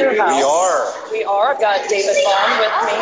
We 0.00 0.42
are. 0.42 0.97
We 1.10 1.24
are. 1.24 1.54
I've 1.54 1.60
got 1.60 1.88
David 1.88 2.16
Vaughan 2.24 2.60
with 2.60 2.76
me. 2.84 2.96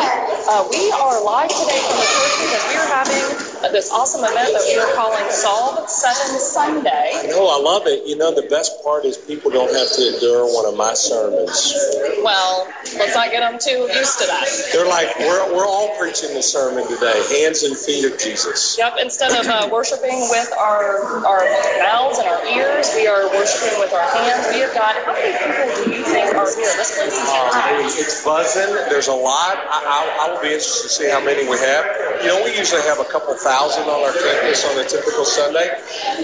Uh, 0.47 0.63
we 0.71 0.91
are 0.91 1.23
live 1.23 1.49
today 1.49 1.75
from 1.75 1.97
the 1.99 2.07
church 2.07 2.35
because 2.39 2.63
we 2.71 2.75
are 2.79 2.87
having 2.87 3.71
this 3.73 3.91
awesome 3.91 4.23
event 4.23 4.47
that 4.55 4.63
we 4.63 4.79
are 4.79 4.87
calling 4.95 5.27
Solve 5.29 5.89
Seven 5.89 6.39
Sunday. 6.39 7.11
I 7.13 7.27
know, 7.27 7.51
I 7.51 7.59
love 7.59 7.83
it. 7.87 8.07
You 8.07 8.15
know, 8.15 8.31
the 8.33 8.47
best 8.47 8.81
part 8.83 9.03
is 9.03 9.17
people 9.17 9.51
don't 9.51 9.73
have 9.75 9.91
to 9.91 10.13
endure 10.13 10.47
one 10.47 10.65
of 10.65 10.77
my 10.77 10.93
sermons. 10.93 11.75
Well, 12.23 12.71
let's 12.95 13.15
not 13.15 13.31
get 13.31 13.43
them 13.43 13.59
too 13.59 13.91
used 13.91 14.19
to 14.23 14.25
that. 14.27 14.47
They're 14.71 14.87
like, 14.87 15.11
we're, 15.19 15.55
we're 15.55 15.67
all 15.67 15.91
preaching 15.99 16.33
the 16.33 16.41
sermon 16.41 16.87
today 16.87 17.19
hands 17.43 17.63
and 17.63 17.75
feet 17.75 18.05
of 18.07 18.17
Jesus. 18.19 18.77
Yep, 18.79 19.03
instead 19.03 19.35
of 19.35 19.45
uh, 19.51 19.67
worshiping 19.71 20.15
with 20.31 20.47
our, 20.55 21.25
our 21.27 21.43
mouths 21.83 22.19
and 22.19 22.27
our 22.29 22.45
ears, 22.47 22.87
we 22.95 23.07
are 23.07 23.27
worshiping 23.35 23.75
with 23.83 23.91
our 23.91 24.07
hands. 24.15 24.47
We 24.55 24.63
have 24.63 24.73
got, 24.73 24.95
how 25.03 25.11
many 25.11 25.35
people 25.35 25.67
do 25.83 25.91
you 25.91 26.03
think 26.07 26.31
are 26.35 26.47
here? 26.55 26.71
This 26.79 26.95
place 26.95 27.11
is 27.11 27.27
packed. 27.51 27.96
It's 27.97 28.23
buzzing. 28.23 28.69
There's 28.89 29.07
a 29.07 29.17
lot. 29.17 29.57
I, 29.57 29.81
I, 29.81 29.99
I 30.21 30.33
will 30.33 30.41
be 30.41 30.53
interested 30.53 30.87
to 30.87 30.93
see 30.93 31.09
how 31.09 31.19
many 31.19 31.49
we 31.49 31.57
have. 31.57 31.83
You 32.21 32.29
know, 32.29 32.41
we 32.45 32.53
usually 32.57 32.81
have 32.85 33.01
a 33.01 33.09
couple 33.09 33.33
thousand 33.35 33.89
on 33.89 33.99
our 34.05 34.13
campus 34.13 34.65
on 34.65 34.77
a 34.77 34.85
typical 34.85 35.25
Sunday. 35.25 35.69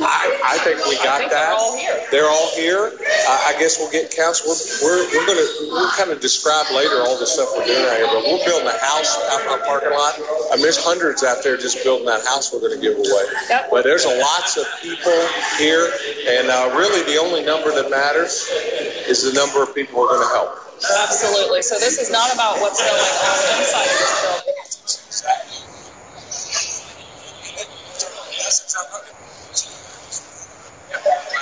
I, 0.01 0.57
I 0.57 0.57
think 0.61 0.81
we 0.85 0.97
got 1.01 1.19
think 1.25 1.31
that. 1.33 1.49
they're 1.49 1.57
all 1.57 1.77
here. 1.77 1.97
They're 2.11 2.29
all 2.29 2.49
here. 2.53 2.83
Uh, 2.93 3.49
I 3.49 3.57
guess 3.57 3.77
we'll 3.77 3.91
get 3.91 4.13
counts. 4.13 4.45
We're, 4.45 4.57
we're, 4.85 5.01
we're 5.09 5.27
going 5.27 5.41
to 5.41 5.49
we'll 5.73 5.93
kind 5.97 6.11
of 6.13 6.21
describe 6.21 6.69
later 6.73 7.01
all 7.01 7.17
the 7.17 7.27
stuff 7.27 7.49
we're 7.57 7.65
doing 7.65 7.85
out 7.85 7.97
here, 7.97 8.09
but 8.09 8.23
we're 8.25 8.45
building 8.45 8.69
a 8.69 8.79
house 8.79 9.17
out 9.33 9.41
in 9.41 9.47
our 9.49 9.61
parking 9.65 9.93
lot. 9.93 10.13
I 10.53 10.57
mean, 10.57 10.65
there's 10.65 10.81
hundreds 10.81 11.23
out 11.23 11.43
there 11.43 11.57
just 11.57 11.83
building 11.83 12.05
that 12.05 12.25
house 12.25 12.53
we're 12.53 12.61
going 12.61 12.77
to 12.77 12.81
give 12.81 12.97
away. 12.97 13.25
Yep. 13.49 13.69
But 13.73 13.83
there's 13.83 14.05
a 14.05 14.13
lots 14.13 14.57
of 14.57 14.65
people 14.81 15.17
here, 15.57 15.89
and 16.29 16.49
uh, 16.49 16.73
really 16.77 17.01
the 17.09 17.17
only 17.17 17.43
number 17.43 17.73
that 17.73 17.89
matters 17.89 18.49
is 19.09 19.25
the 19.25 19.33
number 19.33 19.61
of 19.61 19.73
people 19.73 20.01
we're 20.01 20.13
going 20.13 20.27
to 20.27 20.33
help. 20.33 20.59
Absolutely. 20.83 21.61
So 21.61 21.79
this 21.79 21.97
is 21.97 22.11
not 22.11 22.33
about 22.33 22.59
what's 22.59 22.81
going 22.81 22.93
on 22.93 23.59
inside 23.59 23.87
of 23.87 23.99
this 23.99 24.21
building. 24.21 24.53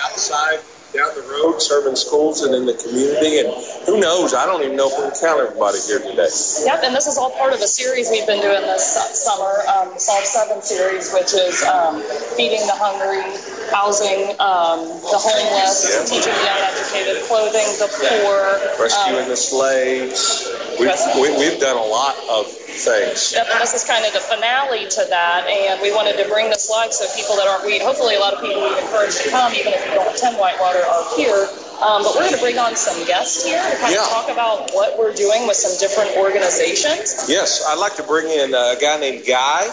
outside, 0.03 0.59
down 0.94 1.08
the 1.16 1.23
road, 1.23 1.59
serving 1.61 1.95
schools 1.95 2.44
and 2.44 2.53
in 2.53 2.66
the 2.67 2.75
community. 2.75 3.39
And 3.39 3.47
who 3.88 4.00
knows? 4.00 4.34
I 4.34 4.45
don't 4.45 4.61
even 4.64 4.75
know 4.75 4.92
if 4.92 4.95
we 5.00 5.08
can 5.08 5.16
count 5.23 5.39
everybody 5.39 5.80
here 5.88 6.00
today. 6.03 6.28
Yep, 6.28 6.84
and 6.84 6.92
this 6.95 7.08
is 7.08 7.17
all 7.17 7.31
part 7.39 7.53
of 7.56 7.59
a 7.64 7.67
series 7.67 8.11
we've 8.11 8.28
been 8.28 8.44
doing 8.44 8.61
this 8.67 8.84
summer, 9.23 9.64
um, 9.72 9.95
the 9.95 10.00
Solve 10.00 10.25
Seven 10.28 10.62
series, 10.62 11.14
which 11.16 11.31
is 11.31 11.64
um, 11.64 12.03
feeding 12.36 12.59
the 12.67 12.75
hungry, 12.75 13.23
housing 13.72 14.36
um, 14.44 14.84
the 15.08 15.19
homeless, 15.19 15.88
Yeah. 15.88 16.03
teaching 16.03 16.36
the 16.36 16.47
uneducated, 16.59 17.23
clothing 17.31 17.67
the 17.80 17.88
poor. 17.88 18.39
Rescuing 18.84 19.23
um, 19.23 19.30
the 19.31 19.39
slaves. 19.39 20.44
We've, 20.75 20.92
we, 21.16 21.31
we've 21.39 21.59
done 21.59 21.78
a 21.80 21.88
lot 21.88 22.19
of 22.28 22.52
Yep, 23.33 23.47
and 23.52 23.61
this 23.61 23.73
is 23.73 23.83
kind 23.83 24.05
of 24.05 24.14
the 24.14 24.19
finale 24.19 24.88
to 24.88 25.03
that, 25.09 25.47
and 25.47 25.81
we 25.81 25.91
wanted 25.94 26.17
to 26.17 26.27
bring 26.30 26.50
this 26.50 26.69
live 26.69 26.94
so 26.94 27.05
people 27.16 27.36
that 27.36 27.47
aren't, 27.47 27.66
we 27.66 27.80
hopefully 27.80 28.16
a 28.16 28.19
lot 28.19 28.33
of 28.33 28.41
people 28.41 28.61
we've 28.63 28.78
encouraged 28.78 29.22
to 29.23 29.30
come, 29.30 29.53
even 29.53 29.73
if 29.73 29.83
you 29.86 29.94
don't 29.94 30.08
attend 30.16 30.38
Whitewater, 30.38 30.80
are 30.86 31.05
here. 31.16 31.47
Um, 31.81 32.03
but 32.03 32.13
we're 32.13 32.30
going 32.30 32.38
to 32.38 32.41
bring 32.45 32.59
on 32.59 32.75
some 32.75 32.94
guests 33.08 33.44
here 33.44 33.58
to 33.58 33.75
kind 33.78 33.94
Yeah. 33.94 34.03
of 34.03 34.09
talk 34.09 34.30
about 34.30 34.69
what 34.73 35.00
we're 35.00 35.13
doing 35.13 35.47
with 35.47 35.58
some 35.58 35.73
different 35.81 36.16
organizations. 36.17 37.25
Yes, 37.28 37.66
I'd 37.67 37.80
like 37.80 37.95
to 37.97 38.03
bring 38.03 38.30
in 38.30 38.53
a 38.53 38.78
guy 38.80 39.00
named 39.00 39.25
Guy. 39.25 39.66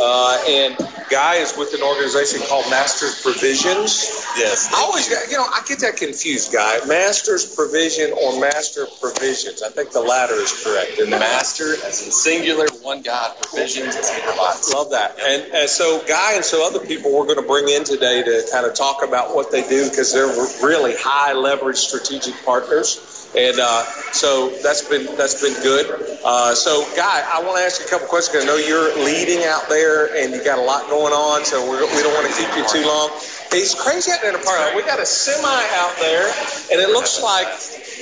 Uh, 0.00 0.44
and 0.48 0.76
Guy 1.10 1.36
is 1.36 1.56
with 1.56 1.74
an 1.74 1.82
organization 1.82 2.40
called 2.48 2.68
Masters 2.70 3.22
Provisions. 3.22 4.10
Yes. 4.36 4.72
I 4.72 4.80
always, 4.80 5.08
you 5.08 5.36
know, 5.36 5.44
I 5.44 5.62
get 5.66 5.80
that 5.80 5.96
confused, 5.96 6.52
Guy. 6.52 6.84
Masters 6.86 7.54
Provision 7.54 8.12
or 8.12 8.40
Master 8.40 8.86
Provisions. 9.00 9.62
I 9.62 9.70
think 9.70 9.92
the 9.92 10.00
latter 10.00 10.34
is 10.34 10.52
correct. 10.64 10.98
And 10.98 11.10
master, 11.10 11.74
as 11.84 12.04
in 12.04 12.10
singular, 12.10 12.66
one 12.82 13.02
God, 13.02 13.36
provisions 13.42 13.96
as 13.96 14.10
he 14.10 14.20
provides. 14.22 14.72
Love 14.72 14.90
that. 14.90 15.18
And, 15.20 15.42
and 15.54 15.68
so, 15.68 16.02
Guy 16.06 16.34
and 16.34 16.44
so 16.44 16.66
other 16.66 16.84
people 16.84 17.12
we're 17.12 17.26
going 17.26 17.40
to 17.40 17.46
bring 17.46 17.68
in 17.68 17.84
today 17.84 18.22
to 18.22 18.48
kind 18.50 18.66
of 18.66 18.74
talk 18.74 19.06
about 19.06 19.34
what 19.34 19.52
they 19.52 19.62
do 19.68 19.88
because 19.88 20.12
they're 20.12 20.26
really 20.66 20.94
high 20.98 21.32
leverage 21.32 21.76
strategic 21.76 22.34
partners. 22.44 23.23
And 23.36 23.58
uh, 23.58 23.84
so 24.12 24.50
that's 24.62 24.86
been 24.88 25.06
that's 25.16 25.42
been 25.42 25.54
good. 25.62 26.18
Uh, 26.24 26.54
so, 26.54 26.86
Guy, 26.94 27.26
I 27.26 27.42
want 27.42 27.58
to 27.58 27.64
ask 27.64 27.80
you 27.80 27.86
a 27.86 27.90
couple 27.90 28.06
questions. 28.06 28.44
I 28.44 28.46
know 28.46 28.56
you're 28.56 28.94
leading 29.04 29.44
out 29.44 29.68
there 29.68 30.14
and 30.14 30.32
you 30.32 30.42
got 30.44 30.58
a 30.58 30.62
lot 30.62 30.88
going 30.88 31.12
on, 31.12 31.44
so 31.44 31.58
we're, 31.68 31.82
we 31.82 32.02
don't 32.02 32.14
want 32.14 32.30
to 32.30 32.34
keep 32.38 32.48
you 32.56 32.64
too 32.70 32.86
long. 32.86 33.10
It's 33.50 33.74
crazy 33.74 34.10
out 34.12 34.22
there 34.22 34.30
in 34.32 34.38
the 34.38 34.44
parking 34.44 34.66
lot. 34.66 34.76
We 34.76 34.82
got 34.82 35.00
a 35.00 35.06
semi 35.06 35.46
out 35.46 35.94
there, 35.98 36.30
and 36.70 36.80
it 36.80 36.90
looks 36.90 37.22
like 37.22 37.46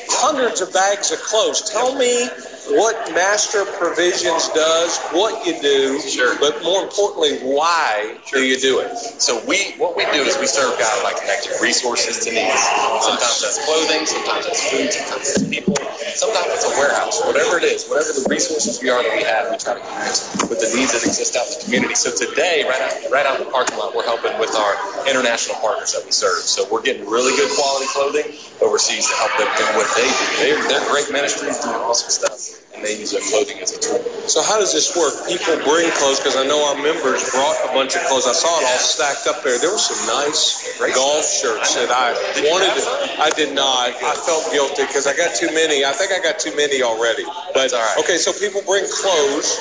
hundreds 0.08 0.60
of 0.60 0.72
bags 0.72 1.10
of 1.12 1.18
clothes. 1.20 1.62
Tell 1.68 1.96
me 1.96 2.28
what 2.70 2.94
Master 3.14 3.64
Provisions 3.78 4.48
does, 4.50 4.98
what 5.10 5.46
you 5.46 5.60
do, 5.60 6.00
Sure. 6.00 6.38
but 6.38 6.62
more 6.62 6.82
importantly, 6.84 7.38
why 7.42 8.16
do 8.30 8.44
you 8.44 8.58
do 8.58 8.80
it? 8.80 8.96
So 8.96 9.42
we, 9.46 9.72
what 9.78 9.96
we 9.96 10.04
do 10.12 10.22
is 10.22 10.38
we 10.38 10.46
serve 10.46 10.78
God 10.78 11.02
by 11.02 11.18
connecting 11.18 11.52
resources 11.60 12.24
to 12.24 12.30
needs. 12.30 12.60
Sometimes 13.02 13.42
that's 13.42 13.64
clothing, 13.66 14.06
sometimes 14.06 14.46
that's 14.46 14.62
food, 14.70 14.92
sometimes 14.92 15.26
it's 15.34 15.48
people, 15.48 15.74
sometimes 16.14 16.46
it's 16.54 16.64
a 16.64 16.74
warehouse. 16.78 17.20
Whatever 17.26 17.58
it 17.58 17.64
is, 17.64 17.88
whatever 17.88 18.12
the 18.14 18.26
resources 18.30 18.80
we 18.82 18.90
are 18.90 19.02
that 19.02 19.16
we 19.16 19.24
have, 19.24 19.50
we 19.50 19.58
try 19.58 19.74
to 19.74 19.80
connect 19.82 20.46
with 20.50 20.60
the 20.62 20.70
needs 20.76 20.92
that 20.94 21.02
exist 21.02 21.34
out 21.36 21.46
in 21.50 21.58
the 21.58 21.64
community. 21.64 21.94
So 21.94 22.14
today, 22.14 22.64
right 22.68 22.80
out, 22.80 22.94
right 23.10 23.26
out 23.26 23.40
in 23.40 23.46
the 23.46 23.52
parking 23.52 23.78
lot, 23.78 23.94
we're 23.94 24.06
helping 24.06 24.38
with 24.38 24.54
our 24.54 24.72
international 25.10 25.56
partners 25.58 25.92
that 25.98 26.04
we 26.06 26.12
serve. 26.12 26.46
So 26.46 26.66
we're 26.70 26.82
getting 26.82 27.08
really 27.10 27.34
good 27.34 27.50
quality 27.58 27.86
clothing 27.90 28.28
overseas 28.62 29.08
to 29.10 29.14
help 29.18 29.32
them 29.38 29.50
do 29.58 29.66
what 29.74 29.88
they 29.96 30.06
do. 30.06 30.26
They're, 30.38 30.62
they're 30.68 30.86
great 30.90 31.10
ministries 31.12 31.58
doing 31.58 31.74
awesome 31.76 32.10
stuff, 32.10 32.38
and 32.74 32.84
they 32.84 32.96
use 32.98 33.12
their 33.12 33.20
clothing 33.20 33.60
as 33.60 33.76
a 33.76 33.80
tool. 33.80 34.00
So 34.28 34.40
how 34.42 34.58
does 34.58 34.72
this 34.72 34.96
work? 34.96 35.12
People 35.28 35.56
bring 35.68 35.90
clothes 36.00 36.18
because 36.20 36.36
I 36.36 36.46
know 36.46 36.62
our 36.72 36.78
members 36.80 37.20
brought 37.30 37.56
a 37.68 37.74
bunch 37.74 37.96
of 37.96 38.02
clothes. 38.08 38.26
I 38.26 38.32
saw 38.32 38.48
it 38.60 38.64
all 38.64 38.80
stacked 38.80 39.26
up 39.28 39.44
there. 39.44 39.58
There 39.58 39.70
were 39.70 39.78
some 39.82 40.00
nice 40.08 40.62
golf 40.94 41.24
shirts 41.26 41.74
that 41.76 41.90
I 41.92 42.16
Did 42.34 42.48
wanted. 42.48 42.72
To. 42.72 43.22
I 43.22 43.30
did 43.36 43.54
not. 43.54 43.92
I 43.92 44.14
felt 44.24 44.48
guilty 44.52 44.86
because 44.88 45.06
I 45.06 45.16
got 45.16 45.34
too 45.36 45.52
many. 45.52 45.84
I 45.84 45.92
think 45.92 46.12
I 46.12 46.20
got 46.22 46.38
too 46.38 46.54
many 46.56 46.82
already. 46.82 47.24
But 47.52 47.68
That's 47.68 47.74
all 47.74 47.82
right. 47.84 47.98
okay, 48.04 48.16
so 48.16 48.32
people 48.32 48.62
bring 48.64 48.84
clothes 48.88 49.58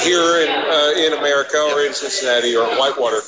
here 0.00 0.40
in 0.40 0.48
uh, 0.48 1.04
in 1.04 1.12
America 1.20 1.60
or 1.74 1.84
in 1.84 1.92
Cincinnati 1.92 2.56
or 2.56 2.64
Whitewater, 2.80 3.20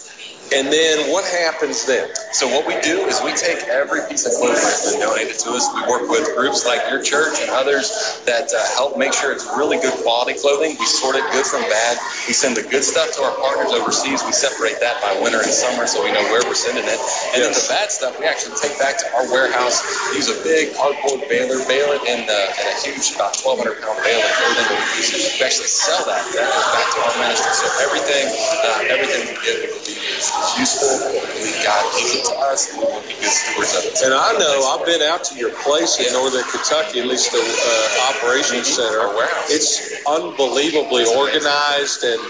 and 0.54 0.72
then 0.72 1.12
what 1.12 1.24
happens 1.28 1.84
then? 1.84 2.08
So 2.36 2.44
what 2.52 2.69
we 2.69 2.76
do 2.84 3.08
is 3.08 3.16
we 3.24 3.32
take 3.32 3.64
every 3.72 4.04
piece 4.12 4.28
of 4.28 4.36
clothing 4.36 4.60
that's 4.60 4.92
been 4.92 5.00
donated 5.00 5.41
to 5.41 5.56
us. 5.56 5.72
We 5.72 5.80
work 5.88 6.04
with 6.12 6.36
groups 6.36 6.69
like 6.69 6.84
your 6.84 7.00
church 7.00 7.41
and 7.41 7.48
others 7.48 7.88
that 8.28 8.52
uh, 8.52 8.60
help 8.76 9.00
make 9.00 9.16
sure 9.16 9.32
it's 9.32 9.48
really 9.56 9.80
good 9.80 9.97
quality 10.04 10.36
clothing. 10.36 10.76
We 10.76 10.84
sort 10.84 11.16
it 11.16 11.24
good 11.32 11.48
from 11.48 11.64
bad. 11.64 11.97
We 12.28 12.36
send 12.36 12.52
the 12.52 12.69
good 12.69 12.84
stuff 12.84 13.16
to 13.16 13.24
our 13.24 13.32
partners 13.41 13.72
overseas. 13.72 14.20
We 14.20 14.36
separate 14.36 14.76
that 14.84 15.00
by 15.00 15.16
winter 15.24 15.41
and 15.41 15.48
summer 15.48 15.88
so 15.88 16.04
we 16.04 16.12
know 16.12 16.20
where 16.28 16.44
we're 16.44 16.52
sending 16.52 16.84
it. 16.84 17.00
And 17.32 17.41
then 17.41 17.56
the 17.56 17.66
bad 17.72 17.88
stuff 17.88 18.20
we 18.20 18.28
actually 18.28 18.60
take 18.60 18.76
back 18.76 19.00
to 19.00 19.08
our 19.16 19.24
warehouse. 19.32 19.80
Use 20.12 20.28
a 20.28 20.36
big 20.44 20.76
cardboard 20.76 21.24
baler, 21.32 21.56
bale 21.64 21.97
it 21.97 22.04
in, 22.04 22.20
uh, 22.20 22.60
in 22.60 22.64
a 22.68 22.76
huge 22.84 23.16
about 23.16 23.32
1,200 23.41 23.80
pound 23.80 23.97
bale 24.04 24.20
of 24.20 24.32
clothing. 24.36 24.68
that 24.76 24.76
We 24.92 25.08
use. 25.08 25.41
We 25.41 25.41
actually 25.41 25.72
sell 25.72 26.04
that. 26.04 26.20
That 26.36 26.44
goes 26.53 26.68
back 26.68 26.88
to 26.92 26.98
our 27.00 27.14
ministry. 27.16 27.53
So 27.56 27.66
everything, 27.80 28.28
uh, 28.28 28.92
everything 28.92 29.24
we 29.24 29.41
get, 29.41 29.56
we 29.64 29.72
believe 29.72 30.04
is, 30.04 30.28
is 30.28 30.50
useful. 30.60 30.92
We 31.16 31.24
believe 31.32 31.64
God 31.64 31.80
gives 31.97 32.25
to 32.31 32.97
and 32.97 33.06
be 33.06 33.14
good 33.14 33.31
stewards 33.31 33.76
of 33.76 33.84
it. 33.84 34.03
And 34.04 34.14
I 34.14 34.32
know 34.38 34.54
I've 34.75 34.87
been 34.87 35.03
out 35.03 35.25
to 35.25 35.34
your 35.38 35.50
place 35.62 35.98
in 36.00 36.12
northern 36.12 36.44
Kentucky, 36.44 37.00
at 37.00 37.06
least 37.06 37.32
the 37.32 37.42
uh, 37.42 38.14
operations 38.14 38.66
center. 38.69 39.00
Our 39.00 39.14
warehouse. 39.14 39.50
It's 39.50 40.06
unbelievably 40.06 41.04
organized, 41.16 42.04
and 42.04 42.20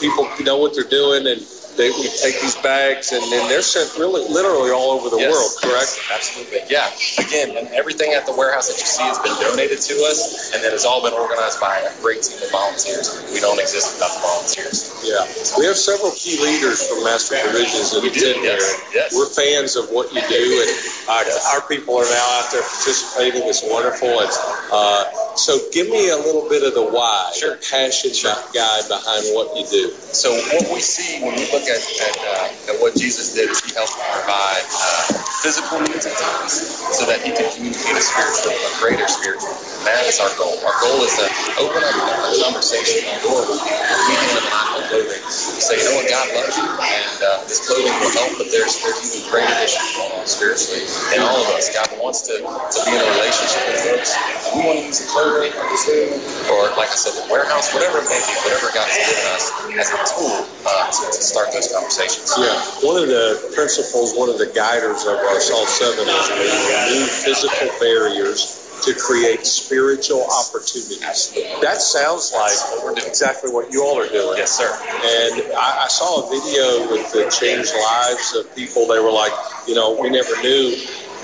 people 0.00 0.28
know 0.44 0.58
what 0.58 0.74
they're 0.74 0.84
doing, 0.84 1.26
and 1.26 1.40
they 1.76 1.90
we 1.90 2.08
take 2.22 2.40
these 2.40 2.56
bags, 2.64 3.12
and 3.12 3.22
then 3.32 3.48
they're 3.48 3.62
sent 3.62 3.92
really, 3.98 4.24
literally 4.28 4.70
all 4.70 4.92
over 4.96 5.08
the 5.10 5.18
Yes. 5.20 5.32
world. 5.32 5.50
Correct? 5.62 5.92
Absolutely. 6.12 6.60
Yeah. 6.68 6.88
Again, 7.18 7.56
and 7.56 7.68
everything 7.76 8.12
at 8.12 8.26
the 8.26 8.32
warehouse 8.32 8.68
that 8.68 8.78
you 8.80 8.86
see 8.86 9.02
has 9.04 9.18
been 9.20 9.36
donated 9.40 9.80
to 9.80 9.94
us, 10.08 10.52
and 10.54 10.62
then 10.64 10.72
it's 10.72 10.84
all 10.84 11.02
been 11.02 11.12
organized 11.14 11.60
by 11.60 11.78
a 11.80 11.92
great 12.00 12.22
team 12.22 12.40
of 12.42 12.50
volunteers. 12.50 13.12
We 13.32 13.40
don't 13.40 13.60
exist 13.60 13.94
without 13.94 14.12
the 14.16 14.20
volunteers. 14.24 14.92
Yeah. 15.04 15.22
We 15.58 15.66
have 15.66 15.76
several 15.76 16.12
key 16.12 16.40
leaders 16.42 16.86
from 16.88 17.04
Master 17.04 17.36
Provisions 17.44 17.92
that 17.92 18.02
We 18.02 18.10
do, 18.10 18.30
attend 18.30 18.44
here. 18.44 18.58
yes. 18.94 19.14
We're 19.14 19.28
fans 19.30 19.76
of 19.76 19.90
what 19.90 20.12
you 20.12 20.20
do, 20.28 20.44
and 20.64 20.70
uh, 21.08 21.22
Yes. 21.26 21.44
our 21.54 21.60
people 21.68 21.96
are 21.96 22.08
now 22.08 22.26
out 22.40 22.50
there 22.50 22.62
participating. 22.62 23.42
It's 23.48 23.62
wonderful. 23.62 24.08
It's, 24.20 24.38
uh, 24.72 25.04
so 25.36 25.58
give 25.72 25.88
me 25.88 26.10
a 26.10 26.16
little 26.16 26.48
bit 26.48 26.62
of 26.64 26.74
the 26.74 26.82
why, 26.82 27.32
Sure. 27.36 27.56
the 27.56 27.62
passion 27.70 28.10
guide 28.52 28.84
behind 28.88 29.22
what 29.36 29.56
you 29.56 29.64
do. 29.68 29.84
So 30.12 30.32
what 30.32 30.72
we 30.72 30.80
see 30.80 31.20
when 31.22 31.36
we 31.36 31.44
look 31.52 31.68
at, 31.68 31.80
at, 31.80 32.16
uh, 32.18 32.72
at 32.72 32.76
what 32.80 32.96
Jesus 32.96 33.34
did 33.34 33.50
is 33.50 33.60
he 33.64 33.74
helped 33.74 33.92
provide 33.92 34.64
uh, 34.64 35.02
physical 35.42 35.80
needs 35.80 36.06
at 36.06 36.16
times 36.16 36.52
so 36.96 37.04
that 37.06 37.20
he 37.22 37.32
could 37.36 37.50
communicate 37.54 37.96
a 37.96 38.02
spiritual, 38.02 38.56
a 38.56 38.70
greater 38.80 39.06
spiritual. 39.08 39.52
That 39.84 40.06
is 40.08 40.18
our 40.20 40.32
goal. 40.40 40.56
Our 40.64 40.76
goal 40.80 40.98
is 41.04 41.14
to 41.20 41.26
open 41.60 41.80
up 41.84 41.94
a 41.94 42.32
conversation, 42.42 43.04
a 43.10 43.20
door 43.22 43.44
people. 43.44 43.66
We 44.08 44.14
hand 44.16 44.30
them 44.38 44.46
an 44.46 44.78
of 44.78 44.84
clothing. 44.88 45.22
Say, 45.28 45.76
you 45.78 45.84
know 45.90 45.96
what, 45.98 46.08
God 46.08 46.26
loves 46.34 46.56
you, 46.56 46.66
and 46.68 47.18
uh, 47.22 47.42
this 47.50 47.66
clothing 47.66 47.92
will 48.00 48.12
help, 48.14 48.32
but 48.38 48.48
there's 48.50 48.78
there's 48.82 49.00
even 49.02 49.26
greater 49.30 49.52
issues 49.62 49.86
going 49.98 50.12
on 50.14 50.26
spiritually 50.26 50.84
in 51.14 51.20
all 51.22 51.38
of 51.42 51.48
us. 51.54 51.70
God 51.74 51.88
wants 51.98 52.22
to, 52.30 52.38
to 52.38 52.78
be 52.86 52.90
in 52.94 53.00
a 53.02 53.08
relationship 53.18 53.62
with 53.66 53.80
folks. 53.82 54.10
we 54.54 54.62
want 54.66 54.78
to 54.78 54.84
use 54.86 54.98
the 55.02 55.06
clothing 55.10 55.25
or 55.26 55.66
the 55.66 55.78
food 55.82 56.12
or, 56.50 56.70
like 56.78 56.90
I 56.90 56.98
said, 56.98 57.14
the 57.18 57.26
warehouse, 57.32 57.74
whatever 57.74 57.98
it 57.98 58.06
may 58.06 58.20
be, 58.22 58.34
whatever 58.46 58.70
God's 58.70 58.96
given 58.96 59.26
us 59.34 59.44
as 59.74 59.88
a 59.90 60.00
tool 60.14 60.38
uh, 60.66 60.86
to, 60.90 61.02
to 61.10 61.22
start 61.22 61.50
those 61.52 61.72
conversations. 61.72 62.30
Yeah, 62.38 62.54
one 62.86 62.96
of 63.00 63.08
the 63.08 63.52
principles, 63.54 64.14
one 64.14 64.28
of 64.30 64.38
the 64.38 64.50
guiders 64.54 65.04
of 65.04 65.18
our 65.18 65.40
Salt 65.40 65.68
7 65.68 65.98
is 65.98 66.24
we 66.30 66.46
remove 66.46 67.10
physical 67.10 67.68
barriers 67.80 68.66
to 68.84 68.94
create 68.94 69.46
spiritual 69.46 70.22
opportunities. 70.22 71.32
That 71.62 71.80
sounds 71.80 72.32
like 72.32 73.06
exactly 73.06 73.50
what 73.50 73.72
you 73.72 73.82
all 73.82 73.98
are 73.98 74.08
doing. 74.08 74.38
Yes, 74.38 74.52
sir. 74.52 74.68
And 74.68 75.52
I, 75.56 75.84
I 75.84 75.88
saw 75.88 76.26
a 76.26 76.30
video 76.30 76.92
with 76.92 77.10
the 77.12 77.24
changed 77.32 77.72
lives 77.72 78.36
of 78.36 78.54
people. 78.54 78.86
They 78.86 79.00
were 79.00 79.12
like, 79.12 79.32
you 79.66 79.74
know, 79.74 79.98
we 80.00 80.10
never 80.10 80.36
knew 80.42 80.76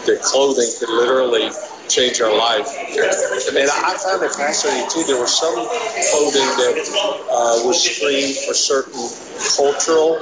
that 0.06 0.20
clothing 0.22 0.68
could 0.80 0.88
literally 0.88 1.50
change 1.92 2.20
our 2.24 2.32
life. 2.32 2.64
And 2.72 3.68
I 3.68 3.92
found 4.00 4.24
it 4.24 4.32
fascinating 4.32 4.88
too. 4.88 5.04
There 5.04 5.20
was 5.20 5.36
some 5.36 5.52
clothing 5.52 6.48
that 6.64 6.74
uh, 7.28 7.68
was 7.68 7.76
screened 7.84 8.36
for 8.48 8.54
certain 8.56 9.04
cultural 9.56 10.16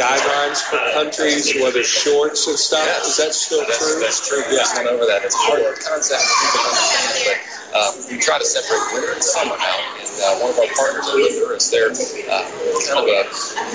guidelines 0.00 0.64
for 0.64 0.80
countries, 0.96 1.52
whether 1.60 1.84
shorts 1.84 2.48
and 2.48 2.56
stuff. 2.56 2.84
Yes. 2.86 3.08
Is 3.08 3.16
that 3.18 3.32
still 3.34 3.60
That's, 3.66 3.78
true? 3.78 4.00
that's 4.00 4.20
true. 4.28 4.42
We 4.48 4.56
just 4.56 4.76
went 4.76 4.88
over 4.88 5.04
that. 5.04 5.20
It's 5.24 5.36
a 5.36 5.44
hard 5.44 5.76
concept 5.84 6.24
people 6.24 6.60
to 6.60 6.68
understand, 6.72 7.16
but 7.28 7.38
uh, 7.76 7.92
we 8.08 8.16
try 8.18 8.38
to 8.38 8.44
separate 8.44 8.84
winter 8.96 9.12
and 9.12 9.22
summer 9.22 9.56
now. 9.56 9.78
And 10.00 10.08
uh, 10.08 10.40
one 10.40 10.50
of 10.52 10.58
our 10.60 10.70
partners 10.76 11.08
at 11.08 11.16
Honduras, 11.16 11.68
they're 11.68 11.92
uh, 11.92 12.44
kind 12.88 13.00
of 13.00 13.08
a 13.08 13.20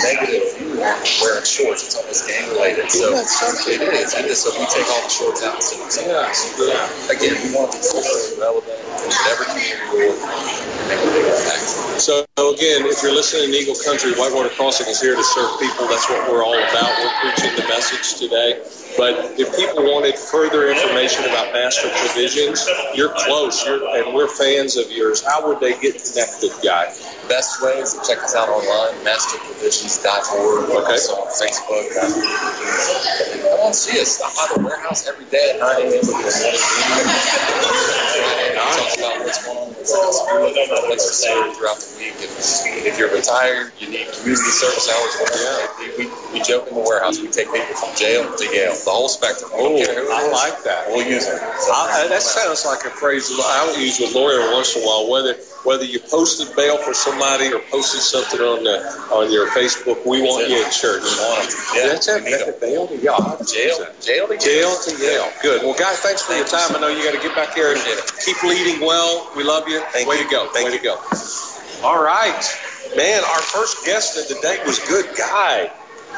negative 0.01 0.45
wearing 0.77 1.43
shorts. 1.43 1.83
It's 1.83 1.97
almost 1.97 2.27
gang 2.27 2.47
related. 2.53 2.89
So 2.91 3.13
Isn't 3.13 3.17
that 3.17 3.27
something? 3.27 3.81
it 3.81 3.93
is. 3.93 4.13
It 4.13 4.25
is. 4.25 4.43
So 4.43 4.53
we 4.53 4.65
take 4.69 4.87
all 4.87 5.01
the 5.03 5.09
shorts 5.09 5.41
out 5.43 5.55
and 5.55 5.63
send 5.63 5.81
them 5.81 5.91
somewhere 5.91 6.23
else. 6.25 6.41
Yeah. 6.57 7.13
Again, 7.13 7.35
we 7.41 7.49
want 7.57 7.71
to 7.73 7.77
be 7.77 7.83
culturally 7.85 8.37
relevant 8.39 8.77
in 8.77 9.09
whatever 9.09 9.43
community 9.49 9.85
we're 9.93 10.09
in 10.09 10.17
and 10.17 10.85
make 10.89 11.01
a 11.01 11.09
big 11.13 11.25
impact. 11.25 11.65
So 11.97 12.21
again, 12.37 12.85
if 12.85 13.01
you're 13.01 13.15
listening 13.15 13.49
to 13.49 13.57
Eagle 13.57 13.77
Country, 13.81 14.13
Whitewater 14.13 14.53
Crossing 14.53 14.85
is 14.87 15.01
here 15.01 15.15
to 15.17 15.25
serve 15.25 15.49
people. 15.59 15.89
That's 15.89 16.05
what 16.09 16.29
we're 16.29 16.45
all 16.45 16.53
about. 16.57 16.91
We're 17.01 17.15
preaching 17.25 17.53
the 17.57 17.65
message 17.67 18.21
today. 18.21 18.61
But 18.97 19.37
if 19.37 19.53
people 19.57 19.83
wanted 19.85 20.17
further 20.17 20.69
information 20.69 21.25
about 21.25 21.53
Master 21.53 21.89
Provisions, 22.01 22.65
you're 22.95 23.13
close, 23.13 23.65
you're, 23.65 23.81
and 23.97 24.13
we're 24.13 24.27
fans 24.27 24.75
of 24.77 24.89
yours. 24.91 25.21
How 25.25 25.45
would 25.47 25.59
they 25.59 25.73
get 25.79 26.01
connected, 26.01 26.49
Guy? 26.63 26.85
Best 27.29 27.61
way 27.61 27.77
is 27.77 27.93
to 27.93 28.01
check 28.07 28.23
us 28.23 28.35
out 28.35 28.49
online, 28.49 28.97
masterprovisions.org. 29.05 30.66
Okay. 30.69 30.99
also 30.99 31.15
on 31.15 31.27
Facebook. 31.31 31.85
Um, 31.97 32.11
Master 32.19 32.99
Provisions. 32.99 33.43
Come 33.47 33.59
on, 33.67 33.73
see 33.73 33.99
us. 34.01 34.09
Stop 34.19 34.35
by 34.35 34.45
the 34.55 34.59
warehouse 34.67 35.07
every 35.07 35.25
day 35.25 35.53
at 35.55 35.59
9 35.59 35.69
a.m. 35.81 35.91
with 35.91 36.01
the 36.07 36.11
morning 36.11 36.27
meeting. 37.07 37.07
Talk 38.57 38.97
about 38.97 39.15
what's 39.23 39.39
going 39.45 39.57
on 39.57 39.67
in 39.69 39.73
the 39.73 39.85
warehouse. 39.87 40.19
We 40.27 40.39
look 40.43 40.57
at 40.57 40.69
what's 40.89 41.05
necessary 41.07 41.53
throughout 41.55 41.79
the 41.79 41.89
week. 41.99 42.15
If, 42.19 42.31
if 42.87 42.93
you're 42.99 43.13
retired, 43.13 43.71
you 43.79 43.87
need 43.89 44.07
community 44.11 44.51
service 44.51 44.87
hours. 44.91 45.13
Whatever. 45.23 45.97
We, 45.97 46.05
we 46.33 46.39
joke 46.43 46.67
in 46.67 46.75
the 46.75 46.83
warehouse. 46.83 47.21
We 47.21 47.29
take 47.31 47.47
people 47.53 47.75
from 47.77 47.95
jail 47.95 48.25
to 48.27 48.45
Yale, 48.51 48.73
the 48.75 48.91
whole 48.91 49.09
spectrum. 49.09 49.51
Oh, 49.53 49.77
I 49.79 50.29
like 50.31 50.63
that. 50.63 50.87
We'll 50.89 51.05
use 51.07 51.25
it. 51.27 51.37
So, 51.37 51.71
I, 51.71 52.03
I- 52.05 52.07
that 52.09 52.21
sounds 52.21 52.65
like 52.65 52.83
a 52.85 52.91
phrase 52.95 53.29
I 53.31 53.65
would 53.67 53.77
use 53.79 53.99
with 53.99 54.13
Lori 54.15 54.35
every 54.41 54.53
once 54.53 54.75
in 54.75 54.83
a 54.83 54.85
while. 54.85 55.09
Whether 55.09 55.35
whether 55.63 55.83
you 55.85 55.99
posted 55.99 56.55
bail 56.55 56.77
for 56.77 56.93
somebody 56.93 57.51
or 57.53 57.59
posted 57.59 58.01
something 58.01 58.39
on 58.39 58.63
the 58.63 58.79
on 59.11 59.31
your 59.31 59.47
Facebook, 59.51 60.05
we 60.05 60.21
want 60.21 60.49
you 60.49 60.56
at 60.63 60.71
church. 60.71 61.03
We 61.03 61.09
want 61.19 61.45
'em. 61.45 61.57
Yeah, 61.75 61.87
That's 61.89 62.07
it. 62.07 62.23
we 62.23 62.31
need 62.31 62.41
'em. 62.41 62.53
Bail 62.61 62.87
to 62.87 62.95
Yale. 62.95 63.37
jail, 63.45 63.87
jail 64.01 64.27
to 64.27 64.37
Jail 64.37 64.75
to 64.75 64.91
Yale. 64.97 65.31
Good. 65.41 65.63
Well, 65.63 65.73
guys, 65.73 65.97
thanks 65.99 66.21
for 66.23 66.33
your 66.33 66.45
time. 66.47 66.75
I 66.75 66.79
know 66.79 66.87
you 66.87 67.03
got 67.03 67.13
to 67.13 67.21
get 67.21 67.35
back 67.35 67.53
here 67.53 67.71
and 67.73 67.81
keep 68.25 68.41
leading 68.43 68.79
well. 68.85 69.29
We 69.35 69.43
love 69.43 69.67
you. 69.67 69.81
Thank 69.91 70.07
Way 70.07 70.17
you. 70.17 70.23
to 70.25 70.29
go. 70.29 70.47
Thank 70.53 70.67
Way 70.67 70.73
you. 70.73 70.79
to 70.79 70.83
go. 70.83 70.99
All 71.83 72.01
right. 72.01 72.43
Man, 72.95 73.23
our 73.23 73.41
first 73.41 73.85
guest 73.85 74.17
of 74.17 74.27
the 74.27 74.41
day 74.41 74.59
was 74.65 74.79
Good 74.79 75.15
Guy. 75.15 75.69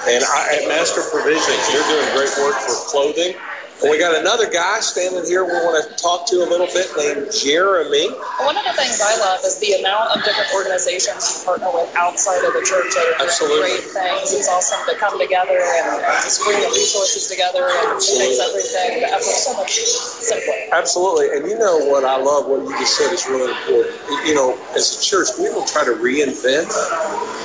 And 0.08 0.24
I, 0.24 0.60
at 0.62 0.68
Master 0.70 1.02
Provisions, 1.12 1.74
you're 1.74 1.84
doing 1.84 2.08
great 2.16 2.32
work 2.40 2.56
for 2.62 2.74
clothing. 2.90 3.36
And 3.80 3.88
we 3.88 3.98
got 3.98 4.12
another 4.20 4.52
guy 4.52 4.84
standing 4.84 5.24
here 5.24 5.48
we 5.48 5.56
want 5.56 5.80
to 5.80 5.96
talk 5.96 6.28
to 6.28 6.44
a 6.44 6.48
little 6.52 6.68
bit 6.68 6.92
named 7.00 7.32
Jeremy. 7.32 8.12
One 8.44 8.60
of 8.60 8.68
the 8.68 8.76
things 8.76 9.00
I 9.00 9.16
love 9.24 9.40
is 9.48 9.56
the 9.64 9.80
amount 9.80 10.12
of 10.12 10.24
different 10.28 10.52
organizations 10.52 11.24
you 11.24 11.48
partner 11.48 11.72
with 11.72 11.88
outside 11.96 12.44
of 12.44 12.52
the 12.52 12.60
church 12.60 12.92
that 12.92 13.08
are 13.08 13.24
doing 13.24 13.32
Absolutely. 13.32 13.72
great 13.80 13.88
things. 13.96 14.36
It's 14.36 14.52
awesome 14.52 14.84
to 14.84 15.00
come 15.00 15.16
together 15.16 15.56
and, 15.56 16.04
just 16.28 16.44
bring 16.44 16.60
the 16.60 16.68
resources 16.76 17.32
together 17.32 17.72
and 17.72 17.96
it 17.96 18.20
makes 18.20 18.44
everything, 18.44 19.00
the 19.00 19.16
effort 19.16 19.40
so 19.48 19.56
much 19.56 19.80
simpler. 19.80 20.60
Absolutely. 20.76 21.40
And 21.40 21.48
you 21.48 21.56
know 21.56 21.80
what 21.88 22.04
I 22.04 22.20
love, 22.20 22.52
what 22.52 22.68
you 22.68 22.76
just 22.84 23.00
said 23.00 23.16
is 23.16 23.24
really 23.32 23.56
important. 23.56 23.96
You 24.28 24.36
know, 24.36 24.60
as 24.76 24.92
a 24.92 25.00
church, 25.00 25.32
we 25.40 25.48
don't 25.48 25.64
try 25.64 25.88
to 25.88 25.96
reinvent 25.96 26.68